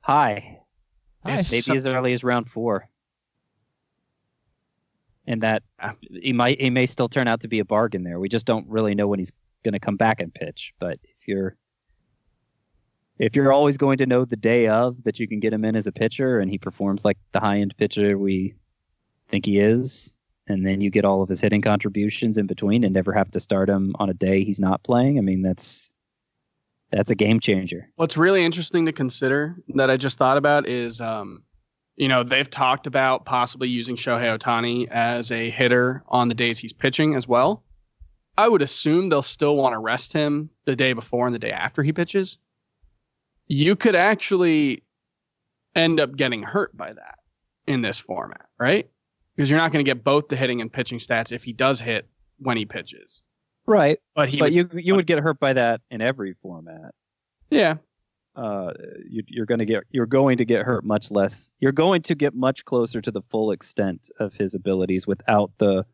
[0.03, 0.61] Hi.
[1.25, 1.31] Hi.
[1.37, 2.89] Maybe so- as early as round four.
[5.27, 8.19] And that uh, he might he may still turn out to be a bargain there.
[8.19, 9.33] We just don't really know when he's
[9.63, 10.75] going to come back and pitch.
[10.81, 11.57] But if you're
[13.21, 15.77] if you're always going to know the day of that you can get him in
[15.77, 18.55] as a pitcher and he performs like the high end pitcher we
[19.29, 20.17] think he is,
[20.49, 23.39] and then you get all of his hitting contributions in between and never have to
[23.39, 25.19] start him on a day he's not playing.
[25.19, 25.93] I mean that's
[26.91, 27.89] That's a game changer.
[27.97, 31.45] What's really interesting to consider that I just thought about is, um,
[31.97, 36.59] you know, they've talked about possibly using Shohei Ohtani as a hitter on the days
[36.59, 37.63] he's pitching as well.
[38.39, 41.53] I would assume they'll still want to rest him the day before and the day
[41.53, 42.39] after he pitches.
[43.53, 44.85] You could actually
[45.75, 47.19] end up getting hurt by that
[47.67, 48.89] in this format, right?
[49.35, 51.81] Because you're not going to get both the hitting and pitching stats if he does
[51.81, 53.23] hit when he pitches.
[53.67, 53.99] Right.
[54.15, 56.95] But he, but would- you you would get hurt by that in every format.
[57.51, 57.75] yeah,
[58.37, 58.73] Uh,
[59.09, 61.51] you, you're going to get you're going to get hurt much less.
[61.59, 65.85] You're going to get much closer to the full extent of his abilities without the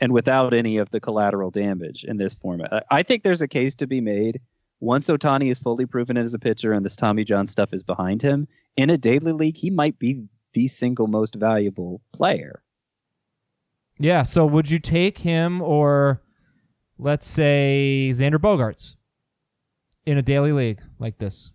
[0.00, 2.84] and without any of the collateral damage in this format.
[2.90, 4.40] I think there's a case to be made
[4.82, 8.20] once Ohtani is fully proven as a pitcher and this Tommy John stuff is behind
[8.20, 9.56] him in a daily league.
[9.56, 10.24] He might be
[10.54, 12.62] the single most valuable player.
[13.98, 14.24] Yeah.
[14.24, 16.20] So would you take him or
[16.98, 18.96] let's say Xander Bogaerts
[20.04, 21.52] in a daily league like this?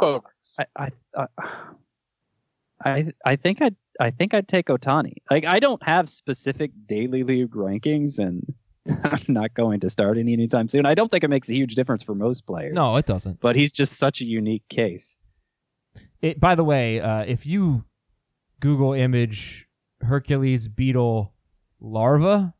[0.00, 0.56] Bogaerts.
[0.58, 1.26] I I I,
[2.84, 5.16] I, I think I'd I think I'd take Ohtani.
[5.30, 8.54] Like I don't have specific daily league rankings, and
[9.04, 10.86] I'm not going to start any anytime soon.
[10.86, 12.74] I don't think it makes a huge difference for most players.
[12.74, 13.40] No, it doesn't.
[13.40, 15.16] but he's just such a unique case.
[16.20, 17.84] It, by the way, uh, if you
[18.60, 19.66] Google image
[20.00, 21.32] Hercules beetle
[21.80, 22.54] larva,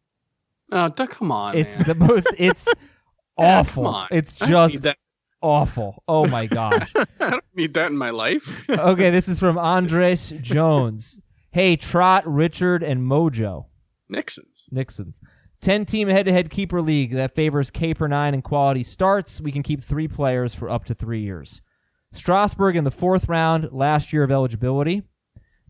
[0.70, 1.57] Oh, d- come on.
[1.57, 1.87] it's man.
[1.99, 2.29] the most.
[2.39, 2.66] It's
[3.37, 3.85] awful.
[3.85, 4.09] come on.
[4.11, 4.97] It's I don't need just
[5.43, 6.03] awful.
[6.09, 6.93] Oh my gosh.
[7.20, 8.68] I don't need that in my life.
[8.70, 11.20] okay, this is from Andres Jones.
[11.51, 13.66] Hey, Trot, Richard, and Mojo.
[14.09, 14.66] Nixon's.
[14.70, 15.20] Nixon's.
[15.63, 19.41] 10 team head to head keeper league that favors K per 9 and quality starts.
[19.41, 21.63] We can keep three players for up to three years.
[22.11, 25.03] Strasburg in the fourth round, last year of eligibility.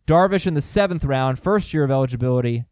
[0.07, 2.65] Darvish in the seventh round, first year of eligibility.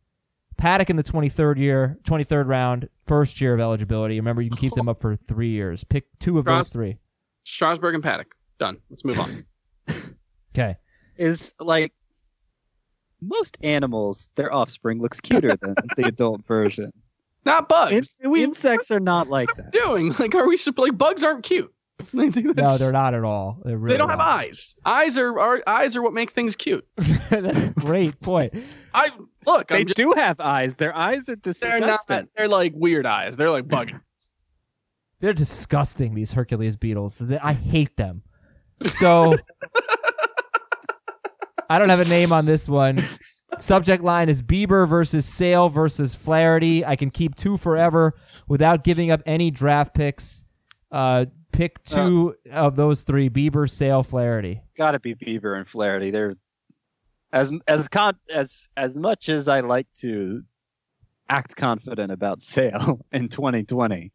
[0.57, 4.19] Paddock in the 23rd year, 23rd round, first year of eligibility.
[4.19, 5.85] Remember, you can keep them up for three years.
[5.85, 6.99] Pick two of those three.
[7.45, 8.35] Strasburg and Paddock.
[8.59, 8.79] Done.
[8.91, 9.45] Let's move on.
[10.55, 10.77] Okay.
[11.17, 11.93] Is like
[13.21, 16.93] most animals, their offspring looks cuter than the adult version.
[17.45, 18.19] Not bugs.
[18.23, 19.73] In- we insects are not like that.
[19.73, 21.73] doing like are we like bugs aren't cute?
[22.13, 23.61] No, they're not at all.
[23.63, 24.75] They're really They don't have eyes.
[24.87, 26.87] Eyes are, are eyes are what make things cute.
[26.97, 28.55] That's a great point.
[28.95, 29.11] I
[29.47, 29.69] look.
[29.69, 30.77] They I'm just, do have eyes.
[30.77, 31.79] Their eyes are they're not.
[31.79, 32.29] disgusting.
[32.37, 33.37] They're like weird eyes.
[33.37, 33.93] They're like bug.
[35.21, 37.23] They're disgusting, these Hercules beetles.
[37.43, 38.23] I hate them.
[38.95, 39.37] So
[41.71, 42.99] I don't have a name on this one.
[43.59, 46.85] Subject line is Bieber versus Sale versus Flaherty.
[46.85, 48.15] I can keep two forever
[48.49, 50.43] without giving up any draft picks.
[50.91, 54.63] Uh, pick two of those three: Bieber, Sale, Flaherty.
[54.77, 56.11] Got to be Bieber and Flaherty.
[56.11, 56.35] They're
[57.33, 60.43] as as con as as much as I like to
[61.29, 64.11] act confident about Sale in 2020.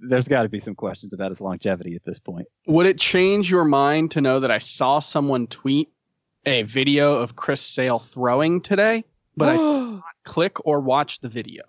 [0.00, 2.46] There's got to be some questions about his longevity at this point.
[2.66, 5.93] Would it change your mind to know that I saw someone tweet
[6.46, 9.04] a video of Chris Sale throwing today,
[9.36, 11.62] but I did not click or watch the video?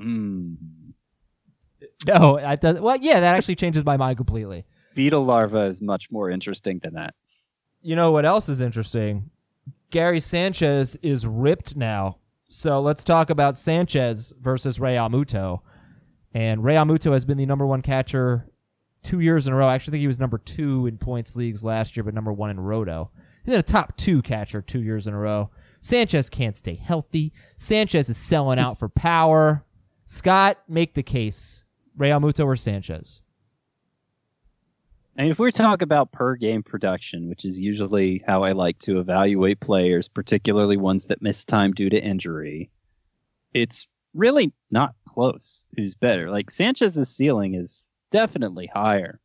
[0.00, 0.56] Mm.
[2.06, 2.80] No, that does.
[2.80, 4.64] Well, yeah, that actually changes my mind completely.
[4.94, 7.14] Beetle larva is much more interesting than that.
[7.82, 9.30] You know what else is interesting?
[9.90, 12.18] Gary Sanchez is ripped now.
[12.48, 15.60] So let's talk about Sanchez versus Realmuto.
[16.34, 18.48] And Realmuto has been the number one catcher
[19.02, 19.68] two years in a row.
[19.68, 22.50] I actually think he was number two in points leagues last year, but number one
[22.50, 23.10] in Roto.
[23.48, 25.48] He's been a top two catcher two years in a row.
[25.80, 27.32] Sanchez can't stay healthy.
[27.56, 29.64] Sanchez is selling out for power.
[30.04, 31.64] Scott, make the case.
[31.98, 33.22] Realmuto or Sanchez?
[35.16, 39.00] And if we talk about per game production, which is usually how I like to
[39.00, 42.70] evaluate players, particularly ones that miss time due to injury,
[43.54, 45.64] it's really not close.
[45.74, 46.30] Who's better?
[46.30, 49.18] Like Sanchez's ceiling is definitely higher.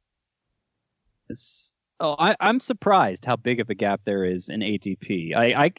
[1.28, 5.36] It's, oh, I, I'm surprised how big of a gap there is in ADP.
[5.36, 5.72] I, I,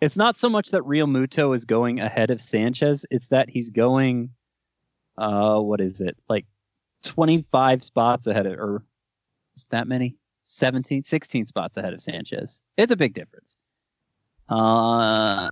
[0.00, 4.30] it's not so much that Realmuto is going ahead of Sanchez; it's that he's going,
[5.18, 6.46] uh, what is it, like
[7.04, 8.84] 25 spots ahead of, or
[9.56, 13.56] is that many 17 16 spots ahead of sanchez it's a big difference
[14.48, 15.48] uh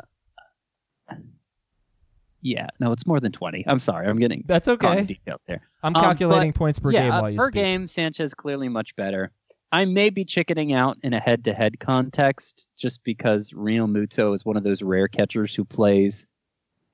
[2.42, 5.04] yeah no it's more than 20 i'm sorry i'm getting That's okay.
[5.04, 7.54] details here I'm Um, calculating but points per yeah game while you per speak.
[7.54, 9.30] game sanchez clearly much better
[9.72, 14.64] i may be chickening out in a head-to-head context just because Realmuto is one of
[14.64, 16.26] those rare catchers who plays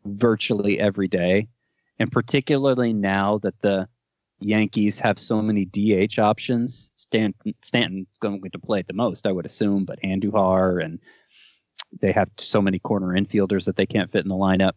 [0.04, 1.48] virtually every day
[1.98, 3.88] and particularly now that the
[4.40, 6.90] Yankees have so many DH options.
[6.96, 10.98] Stanton Stanton's going to play it the most, I would assume, but Andujar and
[12.00, 14.72] they have so many corner infielders that they can't fit in the lineup.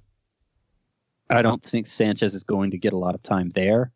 [1.29, 3.91] I don't think Sanchez is going to get a lot of time there.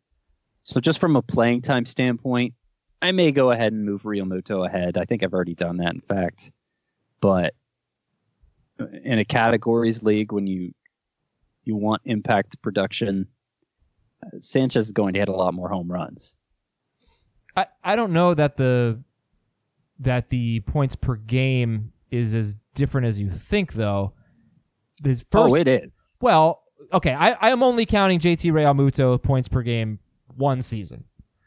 [0.62, 2.54] So just from a playing time standpoint,
[3.04, 4.96] I may go ahead and move Realmuto ahead.
[4.96, 6.50] I think I've already done that, in fact.
[7.20, 7.54] But
[8.78, 10.72] in a categories league, when you
[11.64, 13.28] you want impact production,
[14.24, 16.34] uh, Sanchez is going to hit a lot more home runs.
[17.54, 19.02] I, I don't know that the
[19.98, 24.14] that the points per game is as different as you think though.
[25.04, 26.16] His first, oh, it is.
[26.22, 29.98] Well, okay, I, I am only counting JT Realmuto points per game
[30.34, 31.04] one season.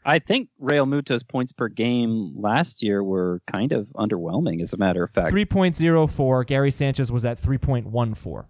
[0.08, 5.02] I think Realmuto's points per game last year were kind of underwhelming, as a matter
[5.02, 5.34] of fact.
[5.34, 6.46] 3.04.
[6.46, 8.46] Gary Sanchez was at 3.14.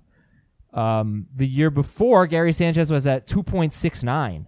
[0.72, 4.46] Um, the year before, Gary Sanchez was at 2.69,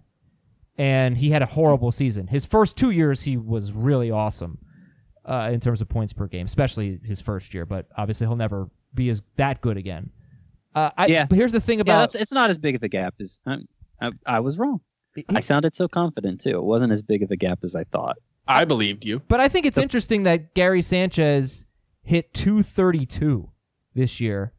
[0.79, 2.29] and he had a horrible season.
[2.29, 4.59] His first two years, he was really awesome
[5.25, 7.67] uh, in terms of points per game, especially his first year.
[7.67, 10.11] But obviously, he'll never be as that good again.
[10.77, 11.25] Uh, I, Yeah.
[11.25, 13.57] But here's the thing about that's, it's not as big of a gap as I,
[14.01, 14.81] I, I was wrong.
[15.15, 16.51] He- I sounded so confident too.
[16.59, 18.17] It wasn't as big of a gap as I thought.
[18.49, 19.21] I believed you.
[19.29, 21.67] But I think it's interesting that Gary Sanchez
[22.03, 23.49] hit 232
[23.95, 24.53] this year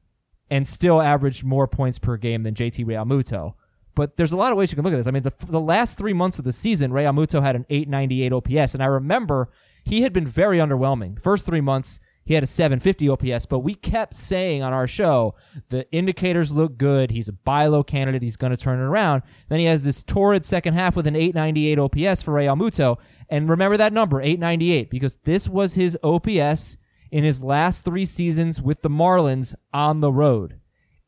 [0.49, 3.53] and still averaged more points per game than JT Realmuto.
[3.95, 5.07] But there's a lot of ways you can look at this.
[5.07, 8.73] I mean, the, the last three months of the season, Realmuto had an 898 OPS,
[8.73, 9.49] and I remember
[9.83, 11.15] he had been very underwhelming.
[11.15, 14.87] The first three months, he had a 750 OPS, but we kept saying on our
[14.87, 15.35] show
[15.69, 17.11] the indicators look good.
[17.11, 18.21] He's a buy low candidate.
[18.21, 19.23] He's going to turn it around.
[19.49, 22.97] Then he has this torrid second half with an 898 OPS for Realmuto.
[23.29, 26.77] And remember that number, 898, because this was his OPS
[27.11, 30.57] in his last three seasons with the Marlins on the road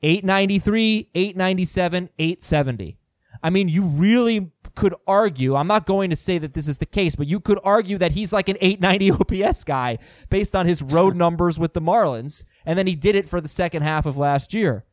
[0.01, 2.97] 893, 897, 870.
[3.41, 6.85] I mean, you really could argue, I'm not going to say that this is the
[6.85, 9.97] case, but you could argue that he's like an 890 OPS guy
[10.29, 12.43] based on his road numbers with the Marlins.
[12.65, 14.85] And then he did it for the second half of last year.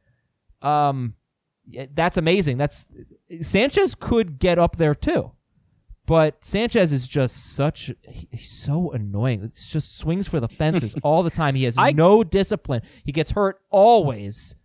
[0.62, 1.14] Um,
[1.94, 2.58] that's amazing.
[2.58, 2.86] That's
[3.42, 5.32] Sanchez could get up there too.
[6.06, 9.44] But Sanchez is just such he- he's so annoying.
[9.44, 11.54] It just swings for the fences all the time.
[11.54, 12.82] He has I- no discipline.
[13.04, 14.56] He gets hurt always.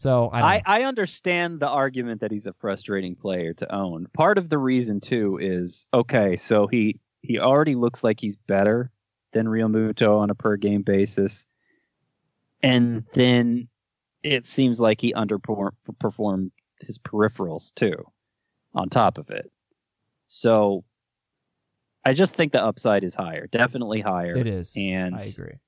[0.00, 0.62] So I, I.
[0.64, 4.06] I understand the argument that he's a frustrating player to own.
[4.14, 8.90] Part of the reason too is okay, so he he already looks like he's better
[9.32, 11.44] than Realmuto on a per game basis,
[12.62, 13.68] and then
[14.22, 18.02] it seems like he underperformed his peripherals too,
[18.74, 19.52] on top of it.
[20.28, 20.82] So
[22.06, 24.34] I just think the upside is higher, definitely higher.
[24.34, 24.74] it is.
[24.78, 25.58] and I agree.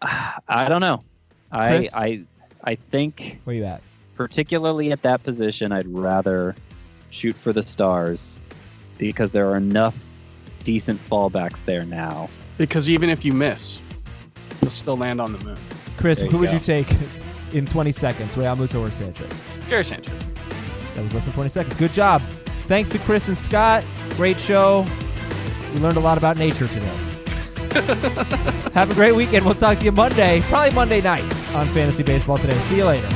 [0.48, 1.04] I don't know.
[1.50, 1.94] I Chris?
[1.94, 2.24] I
[2.64, 3.82] I think Where you at?
[4.14, 6.54] particularly at that position, I'd rather
[7.10, 8.40] shoot for the stars
[8.98, 9.96] because there are enough
[10.64, 12.28] decent fallbacks there now.
[12.58, 13.80] Because even if you miss,
[14.60, 15.58] you'll still land on the moon.
[15.96, 16.86] Chris, who you would you take
[17.52, 18.32] in 20 seconds?
[18.34, 19.32] Realmuto or Sanchez?
[19.68, 20.24] Gary Sanchez.
[20.94, 21.76] That was less than 20 seconds.
[21.76, 22.22] Good job.
[22.66, 23.84] Thanks to Chris and Scott.
[24.10, 24.84] Great show.
[25.74, 26.98] We learned a lot about nature today.
[28.74, 29.44] Have a great weekend.
[29.44, 32.58] We'll talk to you Monday, probably Monday night on Fantasy Baseball Today.
[32.58, 33.08] See you later.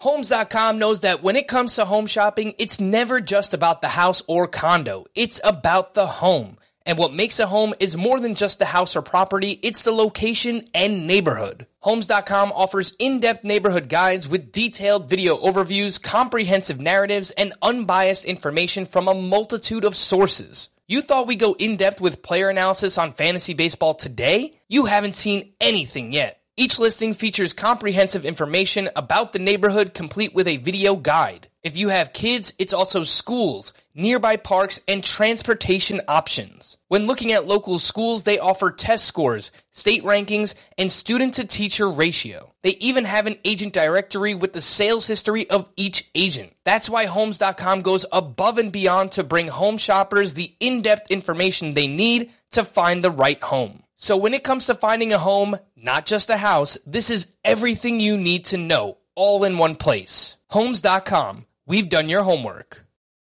[0.00, 4.22] Homes.com knows that when it comes to home shopping, it's never just about the house
[4.28, 5.06] or condo.
[5.16, 6.56] It's about the home.
[6.86, 9.90] And what makes a home is more than just the house or property, it's the
[9.90, 11.66] location and neighborhood.
[11.80, 18.86] Homes.com offers in depth neighborhood guides with detailed video overviews, comprehensive narratives, and unbiased information
[18.86, 20.70] from a multitude of sources.
[20.90, 24.58] You thought we go in depth with player analysis on fantasy baseball today?
[24.68, 26.40] You haven't seen anything yet.
[26.56, 31.48] Each listing features comprehensive information about the neighborhood complete with a video guide.
[31.62, 36.78] If you have kids, it's also schools, nearby parks, and transportation options.
[36.86, 41.90] When looking at local schools, they offer test scores, state rankings, and student to teacher
[41.90, 42.54] ratio.
[42.62, 46.54] They even have an agent directory with the sales history of each agent.
[46.64, 51.74] That's why Homes.com goes above and beyond to bring home shoppers the in depth information
[51.74, 53.82] they need to find the right home.
[53.96, 57.98] So when it comes to finding a home, not just a house, this is everything
[58.00, 60.36] you need to know all in one place.
[60.50, 61.46] Homes.com.
[61.66, 62.87] We've done your homework.